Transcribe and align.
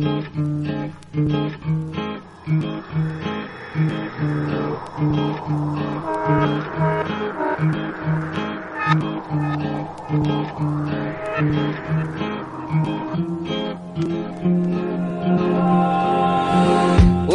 Thank 0.00 0.34
you. 4.96 5.89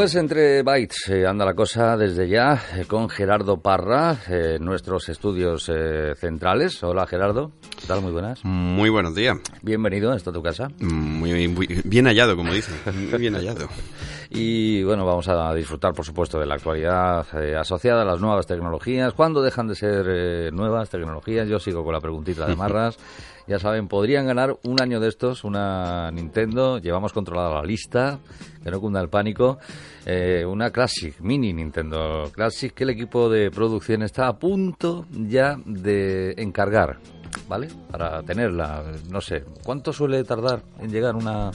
Pues 0.06 0.14
entre 0.18 0.62
bytes 0.62 1.10
eh, 1.10 1.26
anda 1.26 1.46
la 1.46 1.56
cosa 1.56 1.98
desde 1.98 2.30
ya 2.30 2.62
eh, 2.76 2.86
con 2.86 3.10
Gerardo 3.10 3.60
Parra, 3.60 4.16
eh, 4.30 4.60
nuestros 4.62 5.10
estudios 5.10 5.64
centrales. 6.20 6.84
Hola 6.84 7.08
Gerardo, 7.08 7.54
¿qué 7.82 7.88
tal? 7.88 8.04
Muy 8.04 8.12
buenas. 8.12 8.46
Muy 8.46 8.92
buenos 8.92 9.16
días. 9.16 9.36
Bienvenido, 9.64 10.12
a 10.12 10.18
tu 10.20 10.44
casa. 10.44 10.68
Muy, 10.80 11.48
muy 11.48 11.82
bien 11.84 12.06
hallado, 12.06 12.36
como 12.36 12.54
dicen. 12.54 12.76
Muy 13.10 13.20
bien 13.20 13.34
hallado. 13.34 13.68
Y 14.30 14.84
bueno, 14.84 15.06
vamos 15.06 15.28
a 15.28 15.54
disfrutar, 15.54 15.94
por 15.94 16.06
supuesto, 16.06 16.40
de 16.40 16.46
la 16.46 16.56
actualidad 16.56 17.26
eh, 17.40 17.56
asociada 17.56 18.02
a 18.02 18.06
las 18.06 18.20
nuevas 18.20 18.48
tecnologías. 18.48 19.14
¿Cuándo 19.14 19.42
dejan 19.42 19.68
de 19.68 19.76
ser 19.76 20.06
eh, 20.10 20.50
nuevas 20.52 20.90
tecnologías? 20.90 21.48
Yo 21.48 21.60
sigo 21.60 21.84
con 21.84 21.94
la 21.94 22.02
preguntita 22.02 22.46
de 22.46 22.56
Marras. 22.56 22.98
Ya 23.48 23.60
saben, 23.60 23.88
podrían 23.88 24.26
ganar 24.26 24.58
un 24.64 24.82
año 24.82 25.00
de 25.00 25.08
estos 25.08 25.44
una 25.44 26.10
Nintendo. 26.10 26.80
Llevamos 26.80 27.14
controlada 27.14 27.54
la 27.54 27.64
lista, 27.64 28.18
que 28.64 28.72
no 28.72 28.82
cunda 28.82 29.00
el 29.00 29.10
pánico. 29.10 29.60
Eh, 30.04 30.44
una 30.44 30.72
Classic, 30.72 31.20
mini 31.20 31.54
Nintendo 31.54 32.32
Classic, 32.34 32.74
que 32.74 32.86
el 32.86 32.90
equipo 32.90 33.30
de 33.30 33.52
producción 33.52 34.02
está 34.02 34.28
a 34.28 34.40
punto 34.40 35.06
ya 35.12 35.58
de 35.64 36.34
encargar, 36.38 36.98
¿vale? 37.48 37.68
Para 37.92 38.24
tenerla. 38.24 38.84
No 39.12 39.22
sé, 39.22 39.44
¿cuánto 39.64 39.94
suele 39.94 40.24
tardar 40.24 40.64
en 40.80 40.92
llegar 40.92 41.16
una, 41.16 41.52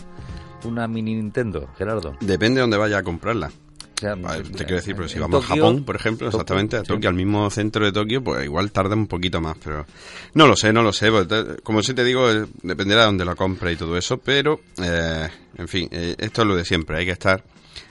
una 0.65 0.87
mini 0.89 1.15
Nintendo, 1.15 1.69
Gerardo? 1.77 2.17
Depende 2.21 2.57
de 2.57 2.61
dónde 2.63 2.77
vaya 2.77 2.99
a 2.99 3.03
comprarla. 3.03 3.49
O 3.49 4.01
sea, 4.01 4.15
Vale, 4.15 4.45
Te 4.45 4.65
quiero 4.65 4.77
decir, 4.77 4.97
pero 4.97 5.09
si 5.09 5.19
vamos 5.19 5.45
a 5.45 5.49
Japón, 5.49 5.85
por 5.85 5.95
ejemplo, 5.95 6.27
Tokio, 6.29 6.39
exactamente, 6.41 6.77
a 6.77 6.81
sí. 6.81 6.87
Tokio, 6.87 7.11
al 7.11 7.15
mismo 7.15 7.51
centro 7.51 7.85
de 7.85 7.93
Tokio, 7.93 8.25
pues 8.25 8.43
igual 8.47 8.73
tarda 8.73 8.95
un 8.95 9.07
poquito 9.07 9.43
más, 9.43 9.59
pero 9.63 9.85
no 10.33 10.47
lo 10.47 10.57
sé, 10.57 10.73
no 10.73 10.83
lo 10.83 10.91
sé. 10.93 11.11
pues, 11.11 11.27
Como 11.63 11.83
sí 11.83 11.93
te 11.93 12.03
digo, 12.03 12.31
eh, 12.31 12.47
dependerá 12.63 13.01
de 13.03 13.07
dónde 13.09 13.25
la 13.27 13.35
compre 13.35 13.73
y 13.73 13.77
todo 13.77 13.99
eso, 13.99 14.17
pero, 14.17 14.61
eh, 14.83 15.29
en 15.59 15.69
fin, 15.69 15.87
eh, 15.93 16.15
esto 16.19 16.41
es 16.43 16.49
lo 16.49 16.57
de 16.57 16.65
siempre, 16.65 16.97
hay 16.99 17.05
que 17.05 17.13
estar 17.13 17.45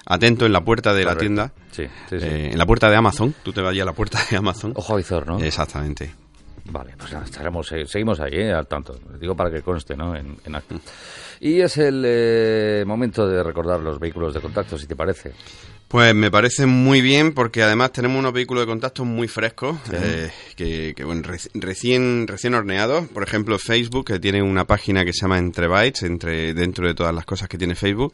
atento 0.07 0.47
en 0.47 0.51
la 0.53 0.63
puerta 0.63 0.95
de 0.95 1.05
la 1.05 1.15
tienda, 1.15 1.53
Sí, 1.71 1.83
sí, 2.09 2.19
sí. 2.19 2.25
eh, 2.25 2.49
en 2.53 2.57
la 2.57 2.65
puerta 2.65 2.89
de 2.89 2.95
Amazon, 2.95 3.35
tú 3.43 3.53
te 3.53 3.61
vayas 3.61 3.83
a 3.83 3.85
la 3.85 3.93
puerta 3.93 4.19
de 4.31 4.35
Amazon. 4.35 4.71
Ojo 4.75 4.95
visor, 4.95 5.27
¿no? 5.27 5.39
Exactamente. 5.39 6.11
Vale, 6.65 6.93
pues 6.97 7.11
nada, 7.13 7.25
estaremos, 7.25 7.71
eh, 7.71 7.85
seguimos 7.85 8.19
ahí, 8.19 8.35
eh, 8.35 8.53
al 8.53 8.67
tanto. 8.67 8.97
Digo 9.19 9.35
para 9.35 9.49
que 9.51 9.61
conste, 9.61 9.95
¿no? 9.95 10.15
En, 10.15 10.37
en 10.43 10.55
acta. 10.55 10.75
Y 11.39 11.61
es 11.61 11.77
el 11.77 12.03
eh, 12.05 12.83
momento 12.85 13.27
de 13.27 13.41
recordar 13.43 13.79
los 13.79 13.99
vehículos 13.99 14.33
de 14.33 14.41
contacto, 14.41 14.77
si 14.77 14.87
te 14.87 14.95
parece. 14.95 15.33
Pues 15.89 16.13
me 16.13 16.29
parece 16.29 16.67
muy 16.67 17.01
bien 17.01 17.33
porque 17.33 17.63
además 17.63 17.91
tenemos 17.91 18.19
unos 18.19 18.31
vehículos 18.31 18.61
de 18.61 18.67
contacto 18.67 19.05
muy 19.05 19.27
frescos, 19.27 19.75
eh, 19.91 20.29
que, 20.55 20.93
que, 20.95 21.03
bueno, 21.03 21.23
reci- 21.23 21.49
recién, 21.55 22.27
recién 22.27 22.53
horneados. 22.53 23.07
Por 23.07 23.23
ejemplo, 23.23 23.57
Facebook, 23.57 24.05
que 24.05 24.19
tiene 24.19 24.43
una 24.43 24.65
página 24.65 25.03
que 25.03 25.13
se 25.13 25.21
llama 25.21 25.39
Entre 25.39 25.67
Bytes, 25.67 26.03
entre, 26.03 26.53
dentro 26.53 26.85
de 26.87 26.93
todas 26.93 27.13
las 27.15 27.25
cosas 27.25 27.49
que 27.49 27.57
tiene 27.57 27.73
Facebook. 27.73 28.13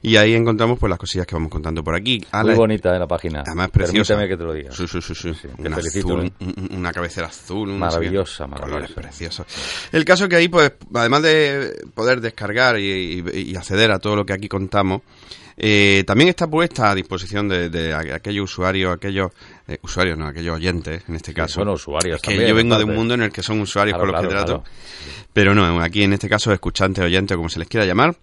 Y 0.00 0.14
ahí 0.14 0.32
encontramos 0.32 0.78
pues 0.78 0.88
las 0.90 0.98
cosillas 1.00 1.26
que 1.26 1.34
vamos 1.34 1.50
contando 1.50 1.82
por 1.82 1.96
aquí. 1.96 2.24
A 2.30 2.42
Muy 2.42 2.52
la- 2.52 2.56
bonita 2.56 2.94
eh, 2.94 3.00
la 3.00 3.08
página. 3.08 3.42
Además 3.44 3.70
preciosa. 3.70 4.14
Permíteme 4.14 4.28
que 4.28 4.36
te 4.36 4.44
lo 4.44 4.52
diga. 4.54 4.70
Sí, 4.70 4.86
sí, 4.86 5.00
sí, 5.02 5.12
sí. 5.16 5.34
Sí, 5.34 5.48
te 5.60 5.68
Un 5.68 5.74
felicito, 5.74 6.16
azul, 6.18 6.26
¿eh? 6.26 6.32
un- 6.38 6.68
una 6.78 6.92
cabecera 6.92 7.26
azul. 7.26 7.68
un 7.68 7.80
Maravillosa, 7.80 8.46
no 8.46 8.58
sé 8.58 8.62
qué. 8.62 8.68
maravillosa. 8.70 8.70
Colores 8.70 8.92
preciosos. 8.92 9.46
El 9.90 10.04
caso 10.04 10.28
que 10.28 10.36
ahí, 10.36 10.46
pues, 10.46 10.70
además 10.94 11.22
de 11.24 11.84
poder 11.94 12.20
descargar 12.20 12.78
y, 12.78 13.24
y- 13.34 13.40
y 13.50 13.56
acceder 13.56 13.90
a 13.90 13.98
todo 13.98 14.14
lo 14.14 14.24
que 14.24 14.34
aquí 14.34 14.46
contamos, 14.46 15.02
eh, 15.60 16.04
también 16.06 16.28
está 16.28 16.46
puesta 16.46 16.90
a 16.90 16.94
disposición 16.94 17.48
de, 17.48 17.68
de 17.68 17.92
aquellos 17.94 18.44
usuarios, 18.50 18.94
aquellos 18.94 19.32
eh, 19.66 19.78
usuarios, 19.82 20.16
no, 20.16 20.26
aquellos 20.26 20.54
oyentes, 20.56 21.02
en 21.08 21.16
este 21.16 21.34
caso. 21.34 21.54
son 21.60 21.68
usuarios 21.68 22.16
Es 22.16 22.22
que 22.22 22.30
también, 22.30 22.48
yo 22.48 22.54
vengo 22.54 22.78
de 22.78 22.84
un 22.84 22.94
mundo 22.94 23.14
en 23.14 23.22
el 23.22 23.32
que 23.32 23.42
son 23.42 23.60
usuarios 23.60 23.96
Claro, 23.98 24.12
con 24.12 24.22
los 24.22 24.28
que 24.30 24.34
trato. 24.36 24.62
claro. 24.62 25.28
Pero 25.32 25.54
no, 25.54 25.80
aquí 25.82 26.02
en 26.04 26.12
este 26.12 26.28
caso, 26.28 26.52
escuchantes, 26.52 27.04
oyentes, 27.04 27.36
como 27.36 27.48
se 27.48 27.58
les 27.58 27.68
quiera 27.68 27.84
llamar, 27.86 28.16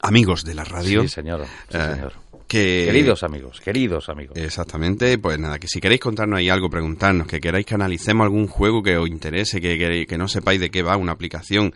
amigos 0.00 0.44
de 0.44 0.54
la 0.54 0.64
radio. 0.64 1.02
Sí, 1.02 1.08
señor. 1.08 1.44
sí, 1.70 1.76
eh, 1.76 1.90
señor. 1.94 2.12
que, 2.48 2.84
Queridos 2.86 3.22
amigos, 3.22 3.60
queridos 3.60 4.08
amigos. 4.08 4.36
Exactamente, 4.36 5.18
pues 5.18 5.38
nada, 5.38 5.58
que 5.58 5.68
si 5.68 5.80
queréis 5.80 6.00
contarnos 6.00 6.38
ahí 6.38 6.48
algo, 6.48 6.70
preguntarnos, 6.70 7.26
que 7.26 7.40
queráis 7.40 7.66
que 7.66 7.74
analicemos 7.74 8.24
algún 8.24 8.46
juego 8.46 8.82
que 8.82 8.96
os 8.96 9.08
interese, 9.08 9.60
que, 9.60 9.78
que, 9.78 10.06
que 10.06 10.18
no 10.18 10.26
sepáis 10.28 10.60
de 10.60 10.70
qué 10.70 10.82
va 10.82 10.96
una 10.96 11.12
aplicación, 11.12 11.72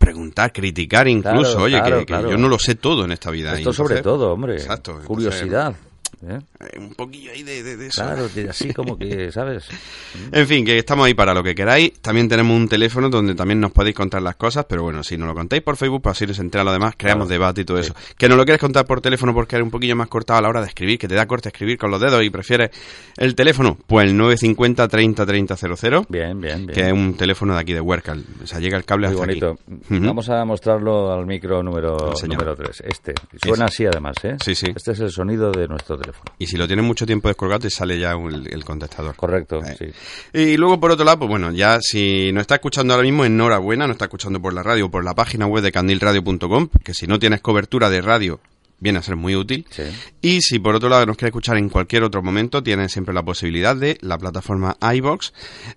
preguntar, 0.00 0.50
criticar 0.52 1.06
incluso, 1.06 1.50
Claro, 1.52 1.64
oye, 1.64 1.78
claro, 1.78 1.94
que, 1.98 2.00
que 2.00 2.06
claro. 2.06 2.30
yo 2.30 2.36
no 2.38 2.48
lo 2.48 2.58
sé 2.58 2.74
todo 2.74 3.04
en 3.04 3.12
esta 3.12 3.30
vida. 3.30 3.52
Esto 3.56 3.70
y 3.70 3.72
sobre 3.74 3.98
entonces- 3.98 4.02
todo, 4.02 4.32
hombre. 4.32 4.54
Exacto. 4.54 4.92
entonces, 4.92 5.06
Curiosidad. 5.06 5.72
¿eh? 5.72 5.89
Eh, 6.28 6.38
un 6.78 6.94
poquillo 6.94 7.32
ahí 7.32 7.42
de, 7.42 7.62
de- 7.62 7.76
de 7.76 7.86
eso. 7.86 8.02
Claro, 8.02 8.28
que 8.32 8.48
así 8.48 8.72
como 8.74 8.96
que, 8.98 9.30
¿sabes? 9.32 9.64
En 10.32 10.46
fin, 10.46 10.64
que 10.64 10.78
estamos 10.78 11.06
ahí 11.06 11.14
para 11.14 11.32
lo 11.34 11.42
que 11.42 11.54
queráis. 11.54 11.94
También 12.00 12.28
tenemos 12.28 12.56
un 12.56 12.68
teléfono 12.68 13.08
donde 13.08 13.34
también 13.34 13.60
nos 13.60 13.72
podéis 13.72 13.94
contar 13.96 14.22
las 14.22 14.36
cosas, 14.36 14.66
pero 14.68 14.82
bueno, 14.82 15.02
si 15.02 15.16
nos 15.16 15.28
lo 15.28 15.34
contáis 15.34 15.62
por 15.62 15.76
Facebook, 15.76 16.02
pues 16.02 16.16
así 16.16 16.26
nos 16.26 16.38
entera 16.38 16.64
lo 16.64 16.72
demás, 16.72 16.94
creamos 16.96 17.26
Claro. 17.26 17.38
debate 17.40 17.60
y 17.62 17.64
todo 17.64 17.82
Sí. 17.82 17.90
eso. 17.90 17.94
Que 18.18 18.28
no 18.28 18.36
lo 18.36 18.44
quieres 18.44 18.60
contar 18.60 18.86
por 18.86 19.00
teléfono 19.00 19.32
porque 19.34 19.56
eres 19.56 19.64
un 19.64 19.70
poquillo 19.70 19.96
más 19.96 20.08
cortado 20.08 20.38
a 20.38 20.42
la 20.42 20.48
hora 20.48 20.60
de 20.60 20.66
escribir, 20.68 20.98
que 20.98 21.08
te 21.08 21.14
da 21.14 21.26
corte 21.26 21.48
escribir 21.48 21.78
con 21.78 21.90
los 21.90 22.00
dedos 22.00 22.22
y 22.22 22.30
prefieres 22.30 22.70
el 23.16 23.34
teléfono, 23.34 23.78
pues 23.86 24.06
el 24.08 24.16
950 24.16 24.88
30 24.88 25.26
30 25.26 25.56
00, 25.56 26.06
Bien, 26.08 26.40
bien, 26.40 26.66
bien. 26.66 26.74
que 26.74 26.86
es 26.86 26.92
un 26.92 27.14
teléfono 27.16 27.54
de 27.54 27.60
aquí 27.60 27.72
de 27.72 27.80
Huerca. 27.80 28.16
O 28.42 28.46
sea, 28.46 28.58
llega 28.60 28.76
el 28.76 28.84
cable 28.84 29.08
Muy 29.08 29.14
hasta 29.14 29.26
bonito. 29.26 29.58
aquí. 29.66 29.94
Ujú. 29.96 30.06
Vamos 30.06 30.28
a 30.28 30.44
mostrarlo 30.44 31.12
al 31.12 31.26
micro 31.26 31.62
número, 31.62 32.12
número 32.26 32.54
3. 32.56 32.82
Este. 32.86 33.14
Suena 33.42 33.66
así 33.66 33.86
además, 33.86 34.16
¿eh? 34.24 34.36
Sí, 34.44 34.54
sí. 34.54 34.66
Este 34.74 34.92
es 34.92 35.00
el 35.00 35.10
sonido 35.10 35.50
de 35.50 35.66
nuestro 35.68 35.96
teléfono. 35.96 36.09
Y 36.38 36.46
si 36.46 36.56
lo 36.56 36.66
tienes 36.66 36.84
mucho 36.84 37.06
tiempo 37.06 37.28
descolgado, 37.28 37.60
te 37.60 37.70
sale 37.70 37.98
ya 37.98 38.16
un- 38.16 38.46
el, 38.50 38.64
contestador. 38.64 39.14
Correcto, 39.16 39.60
Eh. 39.64 39.76
sí. 39.78 40.38
Y 40.38 40.56
luego, 40.56 40.78
por 40.80 40.90
otro 40.90 41.04
lado, 41.04 41.18
pues 41.20 41.28
bueno, 41.30 41.52
ya 41.52 41.78
si 41.80 42.30
nos 42.32 42.42
está 42.42 42.56
escuchando 42.56 42.94
ahora 42.94 43.04
mismo, 43.04 43.24
enhorabuena, 43.24 43.86
nos 43.86 43.94
está 43.94 44.06
escuchando 44.06 44.40
por 44.40 44.52
la 44.52 44.62
radio 44.62 44.86
o 44.86 44.90
por 44.90 45.04
la 45.04 45.14
página 45.14 45.46
web 45.46 45.62
de 45.62 45.72
candilradio.com, 45.72 46.68
que 46.84 46.94
si 46.94 47.06
no 47.06 47.18
tienes 47.18 47.40
cobertura 47.40 47.90
de 47.90 48.00
radio, 48.00 48.40
viene 48.80 48.98
a 48.98 49.02
ser 49.02 49.14
muy 49.16 49.36
útil. 49.36 49.66
Sí. 49.70 49.82
Y 50.22 50.40
si 50.40 50.58
por 50.58 50.74
otro 50.74 50.88
lado 50.88 51.06
nos 51.06 51.16
quiere 51.16 51.28
escuchar 51.28 51.56
en 51.58 51.68
cualquier 51.68 52.02
otro 52.02 52.22
momento, 52.22 52.62
tienes 52.62 52.90
siempre 52.92 53.14
la 53.14 53.22
posibilidad 53.22 53.76
de 53.76 53.98
la 54.00 54.18
plataforma 54.18 54.76
iBox, 54.80 55.32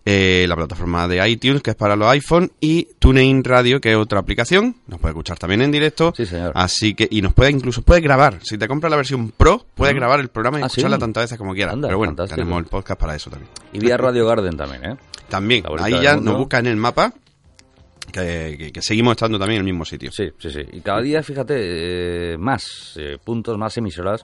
eh, 0.06 0.46
la 0.47 0.56
plataforma 0.56 1.08
de 1.08 1.28
iTunes, 1.30 1.62
que 1.62 1.72
es 1.72 1.75
para 1.75 1.96
los 1.96 2.08
iPhone, 2.09 2.52
y 2.59 2.88
TuneIn 3.00 3.44
Radio, 3.44 3.80
que 3.81 3.92
es 3.92 3.97
otra 3.97 4.19
aplicación. 4.19 4.78
Nos 4.88 5.00
puede 5.00 5.12
escuchar 5.12 5.38
también 5.38 5.62
en 5.62 5.72
directo. 5.72 6.13
Sí, 6.16 6.25
señor. 6.25 6.52
Así 6.56 6.94
que, 6.96 7.08
y 7.12 7.22
nos 7.22 7.34
puede 7.34 7.52
incluso, 7.52 7.81
puede 7.81 8.02
grabar. 8.02 8.40
Si 8.44 8.58
te 8.58 8.68
compras 8.68 8.90
la 8.90 8.97
versión 8.97 9.31
Pro, 9.31 9.66
puedes 9.75 9.96
grabar 9.96 10.19
el 10.19 10.30
programa 10.30 10.59
y 10.59 10.63
Ah, 10.63 10.68
escucharla 10.68 10.97
¿sí? 10.97 11.02
tantas 11.02 11.24
veces 11.25 11.38
como 11.38 11.53
quieras. 11.53 11.74
Anda, 11.74 11.88
Pero 11.90 11.97
bueno, 11.97 12.12
fantástico. 12.12 12.36
tenemos 12.38 12.59
el 12.59 12.66
podcast 12.69 13.00
para 13.00 13.16
eso 13.16 13.30
también. 13.30 13.50
Y 13.74 13.80
vía 13.80 13.97
Radio 13.97 14.25
Garden 14.25 14.56
también, 14.58 14.86
¿eh? 14.86 14.96
También, 15.30 15.63
ahí 15.80 16.00
ya 16.02 16.16
nos 16.16 16.38
busca 16.38 16.59
en 16.59 16.68
el 16.68 16.75
mapa 16.78 17.12
que, 18.13 18.56
que- 18.57 18.72
que 18.72 18.81
seguimos 18.81 19.12
estando 19.12 19.38
también 19.38 19.57
en 19.62 19.68
el 19.68 19.74
mismo 19.74 19.83
sitio. 19.83 20.10
Sí, 20.12 20.30
sí, 20.38 20.50
sí. 20.50 20.62
Y 20.71 20.80
cada 20.80 21.01
día, 21.01 21.21
fíjate, 21.21 21.56
eh, 22.33 22.38
más 22.38 22.94
eh, 22.98 23.18
puntos, 23.21 23.57
más 23.57 23.75
emisoras 23.77 24.24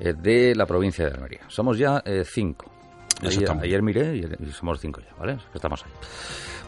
eh, 0.00 0.14
de 0.20 0.54
la 0.56 0.66
provincia 0.66 1.04
de 1.04 1.12
Almería. 1.14 1.42
Somos 1.48 1.78
ya 1.78 2.02
eh, 2.04 2.24
cinco. 2.26 2.70
Ayer, 3.22 3.50
ayer 3.62 3.82
miré 3.82 4.16
y, 4.16 4.50
somos 4.52 4.80
cinco 4.80 5.00
ya, 5.00 5.12
¿vale? 5.18 5.38
Estamos 5.54 5.84
ahí. 5.84 5.90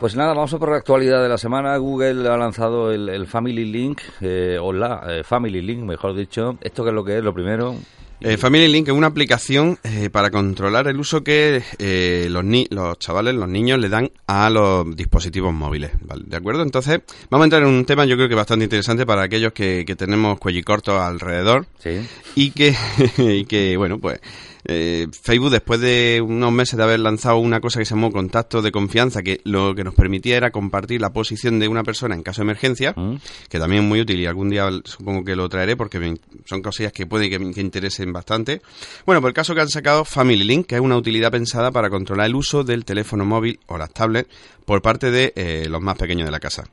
Pues 0.01 0.17
nada, 0.17 0.35
vamos 0.35 0.53
a 0.55 0.59
por 0.59 0.71
la 0.71 0.77
actualidad 0.79 1.23
de 1.23 1.29
la 1.29 1.39
semana. 1.39 1.77
Google 1.77 2.29
ha 2.29 2.37
lanzado 2.37 2.91
el, 2.93 3.09
el 3.09 3.27
Family 3.27 3.65
Link, 3.65 4.01
eh, 4.21 4.59
o 4.61 4.73
la 4.73 5.23
Family 5.25 5.63
Link, 5.63 5.83
mejor 5.85 6.15
dicho. 6.17 6.57
¿Esto 6.61 6.83
qué 6.85 6.91
es 6.91 6.95
lo 6.95 7.05
que 7.05 7.19
es? 7.19 7.25
Lo 7.25 7.33
primero... 7.35 7.75
Eh, 8.23 8.37
Family 8.37 8.69
Link 8.69 8.89
es 8.89 8.95
una 8.95 9.07
aplicación 9.07 9.79
eh, 9.83 10.11
para 10.11 10.31
controlar 10.31 10.87
el 10.89 11.01
uso 11.01 11.25
que 11.25 11.63
eh, 11.79 12.27
los, 12.31 12.45
ni- 12.45 12.67
los 12.71 12.99
chavales, 12.99 13.35
los 13.35 13.49
niños 13.49 13.79
le 13.79 13.89
dan 13.89 14.11
a 14.27 14.51
los 14.51 14.95
dispositivos 14.95 15.55
móviles. 15.55 15.93
¿vale? 16.03 16.25
¿De 16.27 16.37
acuerdo? 16.37 16.63
Entonces, 16.63 17.01
vamos 17.31 17.45
a 17.45 17.47
entrar 17.47 17.63
en 17.63 17.69
un 17.69 17.85
tema 17.87 18.05
yo 18.05 18.17
creo 18.17 18.29
que 18.29 18.35
bastante 18.35 18.65
interesante 18.65 19.07
para 19.07 19.23
aquellos 19.23 19.53
que, 19.55 19.85
que 19.87 19.97
tenemos 19.97 20.39
cuellicortos 20.39 21.01
alrededor 21.01 21.67
Sí. 21.79 22.07
y 22.35 22.51
que, 22.51 22.77
y 23.19 23.47
que 23.47 23.77
bueno, 23.79 23.99
pues 23.99 24.21
eh, 24.65 25.07
Facebook, 25.23 25.51
después 25.51 25.81
de 25.81 26.23
unos 26.25 26.53
meses 26.53 26.77
de 26.77 26.83
haber 26.83 27.01
lanzado 27.01 27.37
una 27.39 27.61
cosa 27.61 27.79
que 27.79 27.85
se 27.85 27.95
llamó 27.95 28.11
contacto 28.13 28.63
de 28.63 28.71
confianza, 28.73 29.23
que 29.23 29.41
lo 29.45 29.75
que 29.75 29.85
nos 29.85 29.95
permitía 29.95 30.37
era 30.37 30.51
compartir 30.51 31.01
la 31.01 31.11
posición 31.13 31.59
de 31.59 31.69
una 31.69 31.83
persona 31.83 32.15
en 32.15 32.23
caso 32.23 32.41
de 32.43 32.45
emergencia, 32.47 32.93
Mm. 32.97 33.17
que 33.49 33.59
también 33.59 33.83
es 33.85 33.89
muy 33.89 34.01
útil 34.01 34.21
y 34.21 34.27
algún 34.27 34.51
día 34.51 34.69
supongo 34.85 35.25
que 35.25 35.35
lo 35.37 35.49
traeré 35.49 35.77
porque 35.77 35.99
me- 35.99 36.17
son 36.45 36.63
cosillas 36.63 36.93
que 36.93 37.07
puede 37.07 37.31
que 37.31 37.37
interesen 37.61 38.13
bastante. 38.13 38.61
Bueno, 39.07 39.21
por 39.21 39.29
el 39.31 39.35
caso 39.35 39.55
que 39.55 39.61
han 39.61 39.69
sacado 39.69 40.05
Family 40.05 40.45
Link, 40.45 40.67
que 40.67 40.75
es 40.77 40.81
una 40.81 40.97
utilidad 40.97 41.31
pensada 41.31 41.71
para 41.71 41.89
controlar 41.91 42.27
el 42.27 42.35
uso 42.35 42.65
del 42.65 42.85
teléfono 42.85 43.25
móvil 43.25 43.59
o 43.67 43.79
las 43.79 43.93
tablets 43.93 44.29
por 44.65 44.83
parte 44.83 45.11
de 45.11 45.33
eh, 45.37 45.67
los 45.69 45.81
más 45.81 45.97
pequeños 45.97 46.27
de 46.27 46.33
la 46.33 46.41
casa. 46.41 46.65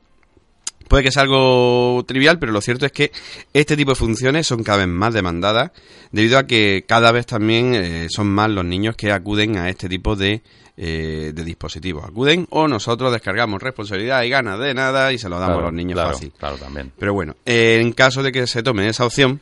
Puede 0.88 1.04
que 1.04 1.10
sea 1.12 1.22
algo 1.22 2.04
trivial, 2.06 2.38
pero 2.38 2.52
lo 2.52 2.60
cierto 2.60 2.86
es 2.86 2.92
que 2.92 3.12
este 3.52 3.76
tipo 3.76 3.92
de 3.92 3.96
funciones 3.96 4.46
son 4.46 4.62
cada 4.62 4.78
vez 4.78 4.88
más 4.88 5.14
demandadas 5.14 5.70
debido 6.10 6.38
a 6.38 6.46
que 6.46 6.84
cada 6.86 7.12
vez 7.12 7.26
también 7.26 7.74
eh, 7.74 8.06
son 8.10 8.28
más 8.28 8.50
los 8.50 8.64
niños 8.64 8.96
que 8.96 9.12
acuden 9.12 9.56
a 9.58 9.68
este 9.68 9.88
tipo 9.88 10.16
de, 10.16 10.42
eh, 10.76 11.32
de 11.34 11.44
dispositivos. 11.44 12.04
Acuden 12.04 12.46
o 12.50 12.68
nosotros 12.68 13.12
descargamos 13.12 13.62
responsabilidad 13.62 14.22
y 14.22 14.30
ganas 14.30 14.58
de 14.58 14.74
nada 14.74 15.12
y 15.12 15.18
se 15.18 15.28
lo 15.28 15.38
damos 15.38 15.56
Claro, 15.56 15.66
a 15.68 15.70
los 15.70 15.74
niños 15.74 15.94
claro, 15.94 16.12
fácil. 16.12 16.32
Claro, 16.38 16.56
también. 16.56 16.92
Pero 16.98 17.14
bueno, 17.14 17.36
eh, 17.44 17.78
en 17.80 17.92
caso 17.92 18.22
de 18.22 18.32
que 18.32 18.46
se 18.46 18.62
tome 18.62 18.88
esa 18.88 19.04
opción, 19.04 19.40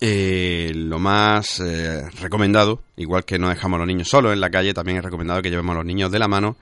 eh, 0.00 0.72
lo 0.74 0.98
más 0.98 1.60
eh, 1.60 2.08
recomendado, 2.20 2.82
igual 2.96 3.24
que 3.24 3.38
no 3.38 3.48
dejamos 3.48 3.76
a 3.76 3.78
los 3.78 3.88
niños 3.88 4.08
solos 4.08 4.32
en 4.32 4.40
la 4.40 4.50
calle, 4.50 4.72
también 4.72 4.98
es 4.98 5.04
recomendado 5.04 5.42
que 5.42 5.50
llevemos 5.50 5.74
a 5.74 5.78
los 5.78 5.84
niños 5.84 6.12
de 6.12 6.18
la 6.18 6.28
mano 6.28 6.56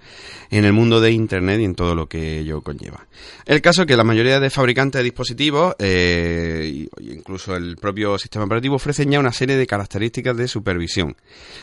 en 0.50 0.64
el 0.64 0.72
mundo 0.72 1.00
de 1.00 1.12
Internet 1.12 1.60
y 1.60 1.64
en 1.64 1.74
todo 1.74 1.94
lo 1.94 2.08
que 2.08 2.38
ello 2.38 2.62
conlleva. 2.62 3.06
El 3.44 3.60
caso 3.60 3.82
es 3.82 3.88
que 3.88 3.96
la 3.96 4.04
mayoría 4.04 4.40
de 4.40 4.48
fabricantes 4.48 5.00
de 5.00 5.04
dispositivos, 5.04 5.74
eh, 5.78 6.86
incluso 7.00 7.54
el 7.54 7.76
propio 7.76 8.18
sistema 8.18 8.46
operativo, 8.46 8.76
ofrecen 8.76 9.10
ya 9.10 9.20
una 9.20 9.32
serie 9.32 9.56
de 9.56 9.66
características 9.66 10.36
de 10.36 10.48
supervisión. 10.48 11.16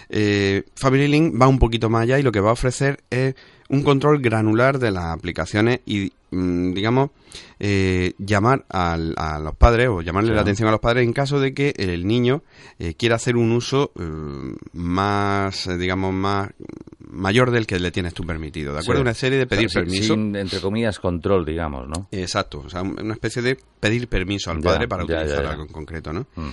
Eh, 0.10 0.64
Family 0.76 1.08
Link 1.08 1.42
va 1.42 1.48
un 1.48 1.60
poquito 1.60 1.90
más 1.90 2.04
allá 2.04 2.20
y 2.20 2.24
lo 2.24 2.32
que 2.32 2.40
va 2.40 2.50
a 2.50 2.54
ofrecer 2.54 3.00
es 3.10 3.36
un 3.70 3.84
control 3.84 4.20
granular 4.22 4.80
de 4.80 4.92
las 4.92 5.06
aplicaciones 5.06 5.80
y, 5.86 6.12
mm, 6.32 6.74
digamos, 6.74 7.10
eh, 7.60 8.14
llamar 8.20 8.66
al- 8.70 9.16
a 9.18 9.40
los 9.40 9.56
padres 9.56 9.88
o 9.90 10.02
llamarle 10.02 10.34
la 10.36 10.42
atención 10.42 10.68
a 10.68 10.72
los 10.72 10.80
padres 10.80 11.04
en 11.06 11.14
caso 11.14 11.40
de 11.40 11.54
que 11.54 11.74
el 11.78 12.06
niño 12.06 12.44
eh, 12.80 12.94
quiera 12.96 13.16
hacer 13.16 13.36
un 13.38 13.52
uso 13.52 13.92
eh, 14.00 14.04
más, 14.74 15.68
eh, 15.68 15.78
digamos, 15.78 16.14
más 16.14 16.50
mayor 17.10 17.52
del 17.52 17.66
que 17.68 17.80
le 17.80 17.92
tienes 17.92 18.14
tú 18.14 18.24
permitido. 18.24 18.74
¿De 18.74 18.80
acuerdo? 18.80 19.00
Sí. 19.00 19.04
Una 19.04 19.14
serie 19.14 19.38
de 19.38 19.48
pedir 19.48 19.68
O 19.68 19.70
sea, 19.70 19.82
sin- 19.84 19.90
permiso. 19.92 20.14
sin, 20.16 20.36
entre 20.36 20.60
comillas, 20.62 21.00
control, 21.00 21.46
digamos, 21.46 21.88
¿no? 21.88 22.08
Exacto, 22.12 22.64
o 22.66 22.70
sea, 22.70 22.82
un- 22.82 23.00
una 23.00 23.14
especie 23.14 23.42
de 23.42 23.58
pedir 23.80 24.08
permiso 24.08 24.52
al 24.52 24.58
Ya, 24.62 24.70
padre 24.72 24.88
para 24.88 25.04
ya, 25.04 25.10
ya, 25.10 25.16
utilizar 25.22 25.44
ya. 25.44 25.50
algo 25.52 25.64
en 25.64 25.70
concreto, 25.72 26.12
¿no? 26.14 26.26
Mm. 26.36 26.50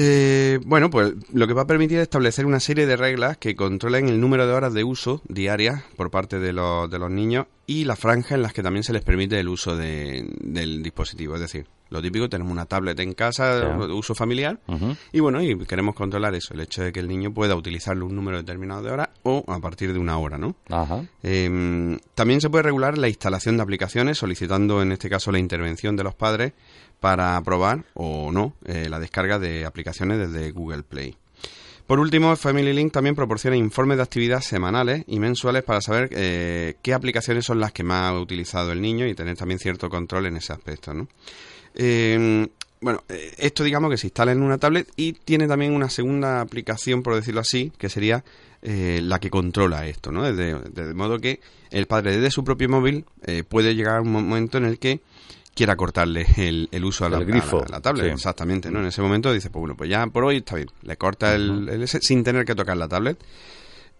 Eh, 0.00 0.60
bueno, 0.64 0.90
pues 0.90 1.12
lo 1.32 1.48
que 1.48 1.54
va 1.54 1.62
a 1.62 1.66
permitir 1.66 1.98
es 1.98 2.04
establecer 2.04 2.46
una 2.46 2.60
serie 2.60 2.86
de 2.86 2.96
reglas 2.96 3.36
que 3.36 3.56
controlen 3.56 4.08
el 4.08 4.20
número 4.20 4.46
de 4.46 4.52
horas 4.52 4.72
de 4.72 4.84
uso 4.84 5.22
diarias 5.28 5.82
por 5.96 6.12
parte 6.12 6.38
de 6.38 6.52
de 6.52 6.98
los 7.00 7.10
niños 7.10 7.46
y 7.68 7.84
la 7.84 7.94
franja 7.96 8.34
en 8.34 8.42
las 8.42 8.52
que 8.54 8.62
también 8.62 8.82
se 8.82 8.92
les 8.94 9.02
permite 9.04 9.38
el 9.38 9.46
uso 9.46 9.76
de- 9.76 10.26
del 10.40 10.82
dispositivo. 10.82 11.34
Es 11.34 11.40
decir, 11.42 11.66
lo 11.90 12.00
típico, 12.02 12.26
tenemos 12.28 12.50
una 12.50 12.64
tablet 12.64 12.98
en 13.00 13.12
casa 13.12 13.60
de 13.86 13.92
uso 13.92 14.14
familiar 14.14 14.58
y 15.12 15.20
bueno, 15.20 15.42
y 15.42 15.56
queremos 15.66 15.94
controlar 15.94 16.34
eso, 16.34 16.54
el 16.54 16.60
hecho 16.60 16.82
de 16.82 16.92
que 16.92 17.00
el 17.00 17.08
niño 17.08 17.32
pueda 17.32 17.54
utilizarlo 17.54 18.06
un 18.06 18.16
número 18.16 18.38
determinado 18.38 18.82
de 18.82 18.90
horas 18.90 19.10
o 19.22 19.44
a 19.48 19.60
partir 19.60 19.92
de 19.92 19.98
una 19.98 20.16
hora, 20.18 20.38
¿no? 20.38 20.56
Ajá. 20.70 21.04
Eh, 21.22 21.98
también 22.14 22.40
se 22.40 22.50
puede 22.50 22.62
regular 22.64 22.98
la 22.98 23.08
instalación 23.08 23.56
de 23.58 23.62
aplicaciones 23.62 24.18
solicitando 24.18 24.82
en 24.82 24.92
este 24.92 25.08
caso 25.10 25.30
la 25.30 25.38
intervención 25.38 25.94
de 25.94 26.04
los 26.04 26.14
padres 26.14 26.52
para 27.00 27.36
aprobar 27.36 27.84
o 27.94 28.32
no 28.32 28.54
eh, 28.64 28.88
la 28.88 28.98
descarga 28.98 29.38
de 29.38 29.64
aplicaciones 29.66 30.18
desde 30.18 30.50
Google 30.52 30.82
Play. 30.82 31.16
Por 31.88 32.00
último, 32.00 32.36
Family 32.36 32.74
Link 32.74 32.92
también 32.92 33.14
proporciona 33.14 33.56
informes 33.56 33.96
de 33.96 34.02
actividad 34.02 34.42
semanales 34.42 35.04
y 35.06 35.18
mensuales 35.18 35.62
para 35.62 35.80
saber 35.80 36.10
eh, 36.12 36.74
qué 36.82 36.92
aplicaciones 36.92 37.46
son 37.46 37.60
las 37.60 37.72
que 37.72 37.82
más 37.82 38.10
ha 38.10 38.20
utilizado 38.20 38.72
el 38.72 38.82
niño 38.82 39.06
y 39.06 39.14
tener 39.14 39.38
también 39.38 39.58
cierto 39.58 39.88
control 39.88 40.26
en 40.26 40.36
ese 40.36 40.52
aspecto. 40.52 40.92
¿no? 40.92 41.08
Eh, 41.74 42.46
bueno, 42.82 43.02
eh, 43.08 43.32
esto 43.38 43.64
digamos 43.64 43.90
que 43.90 43.96
se 43.96 44.08
instala 44.08 44.32
en 44.32 44.42
una 44.42 44.58
tablet 44.58 44.86
y 44.96 45.14
tiene 45.14 45.48
también 45.48 45.72
una 45.72 45.88
segunda 45.88 46.42
aplicación, 46.42 47.02
por 47.02 47.14
decirlo 47.14 47.40
así, 47.40 47.72
que 47.78 47.88
sería 47.88 48.22
eh, 48.60 49.00
la 49.02 49.18
que 49.18 49.30
controla 49.30 49.86
esto, 49.86 50.12
¿no? 50.12 50.30
De, 50.30 50.92
modo 50.92 51.18
que 51.18 51.40
el 51.70 51.86
padre 51.86 52.16
desde 52.16 52.30
su 52.30 52.44
propio 52.44 52.68
móvil 52.68 53.06
puede 53.48 53.74
llegar 53.74 53.96
a 53.96 54.00
un 54.02 54.12
momento 54.12 54.58
en 54.58 54.66
el 54.66 54.78
que 54.78 55.00
quiera 55.58 55.76
cortarle 55.76 56.26
el, 56.38 56.68
el 56.72 56.84
uso 56.84 57.04
a 57.04 57.10
la, 57.10 57.18
El 57.18 57.26
grifo, 57.26 57.58
a 57.58 57.60
la- 57.60 57.66
a 57.66 57.70
la 57.72 57.80
tablet. 57.80 58.06
sí. 58.06 58.10
Exactamente, 58.12 58.70
¿no? 58.70 58.80
En 58.80 58.86
ese 58.86 59.02
momento 59.02 59.32
dice, 59.32 59.50
pues 59.50 59.60
bueno, 59.60 59.76
pues 59.76 59.90
ya 59.90 60.06
por 60.06 60.24
hoy 60.24 60.38
está 60.38 60.56
bien. 60.56 60.68
Le 60.82 60.96
corta 60.96 61.34
el, 61.34 61.68
el 61.68 61.82
ese 61.82 62.00
sin 62.00 62.24
tener 62.24 62.44
que 62.46 62.54
tocar 62.54 62.76
la 62.76 62.88
tablet. 62.88 63.18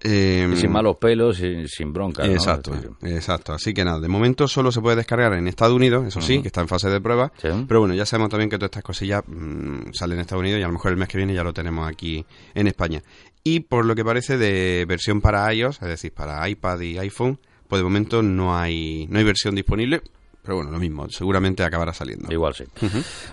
Eh, 0.00 0.48
Y 0.52 0.56
sin 0.56 0.70
malos 0.70 0.96
pelos 0.98 1.40
y 1.40 1.66
sin 1.66 1.92
bronca. 1.92 2.24
Exacto, 2.24 2.72
Es 2.72 2.82
decir, 2.82 3.16
exacto. 3.16 3.52
Así 3.52 3.74
que 3.74 3.84
nada, 3.84 3.98
de 3.98 4.06
momento 4.06 4.46
solo 4.46 4.70
se 4.70 4.80
puede 4.80 4.94
descargar 4.94 5.32
en 5.32 5.48
Estados 5.48 5.74
Unidos, 5.74 6.06
eso 6.06 6.20
sí, 6.20 6.40
que 6.40 6.46
está 6.46 6.60
en 6.60 6.68
fase 6.68 6.88
de 6.88 7.00
prueba. 7.00 7.32
Sí. 7.42 7.48
Pero 7.66 7.80
bueno, 7.80 7.94
ya 7.94 8.06
sabemos 8.06 8.30
también 8.30 8.48
que 8.48 8.58
todas 8.58 8.68
estas 8.68 8.84
cosillas 8.84 9.24
mm, 9.26 9.92
salen 9.92 10.18
en 10.18 10.20
Estados 10.20 10.40
Unidos 10.42 10.60
y 10.60 10.62
a 10.62 10.68
lo 10.68 10.72
mejor 10.74 10.92
el 10.92 10.98
mes 10.98 11.08
que 11.08 11.16
viene 11.18 11.34
ya 11.34 11.42
lo 11.42 11.52
tenemos 11.52 11.88
aquí 11.90 12.24
en 12.54 12.68
España. 12.68 13.02
Y 13.42 13.60
por 13.60 13.84
lo 13.86 13.96
que 13.96 14.04
parece 14.04 14.38
de 14.38 14.84
versión 14.86 15.20
para 15.20 15.52
iOS, 15.52 15.82
es 15.82 15.88
decir, 15.88 16.12
para 16.12 16.48
iPad 16.48 16.78
y 16.80 16.98
iPhone, 16.98 17.40
pues 17.66 17.80
de 17.80 17.84
momento 17.84 18.22
no 18.22 18.56
hay, 18.56 19.08
no 19.10 19.18
hay 19.18 19.24
versión 19.24 19.56
disponible. 19.56 20.02
Pero 20.48 20.56
bueno, 20.56 20.70
lo 20.70 20.78
mismo, 20.78 21.06
seguramente 21.10 21.62
acabará 21.62 21.92
saliendo. 21.92 22.32
Igual 22.32 22.54
sí. 22.54 22.64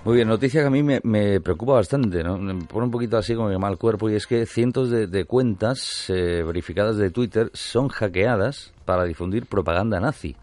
Muy 0.03 0.15
bien, 0.15 0.27
noticia 0.27 0.59
que 0.59 0.67
a 0.67 0.69
mí 0.69 0.83
me, 0.83 0.99
me 1.05 1.39
preocupa 1.39 1.71
bastante, 1.75 2.21
¿no? 2.25 2.37
Me 2.37 2.55
pone 2.65 2.87
un 2.87 2.91
poquito 2.91 3.15
así 3.17 3.33
como 3.35 3.47
que 3.49 3.57
mal 3.57 3.77
cuerpo 3.77 4.09
y 4.09 4.15
es 4.15 4.27
que 4.27 4.45
cientos 4.45 4.89
de, 4.89 5.07
de 5.07 5.23
cuentas 5.23 6.09
eh, 6.09 6.43
verificadas 6.45 6.97
de 6.97 7.11
Twitter 7.11 7.51
son 7.53 7.87
hackeadas 7.87 8.73
para 8.83 9.05
difundir 9.05 9.45
propaganda 9.45 9.97
nazi. 10.01 10.35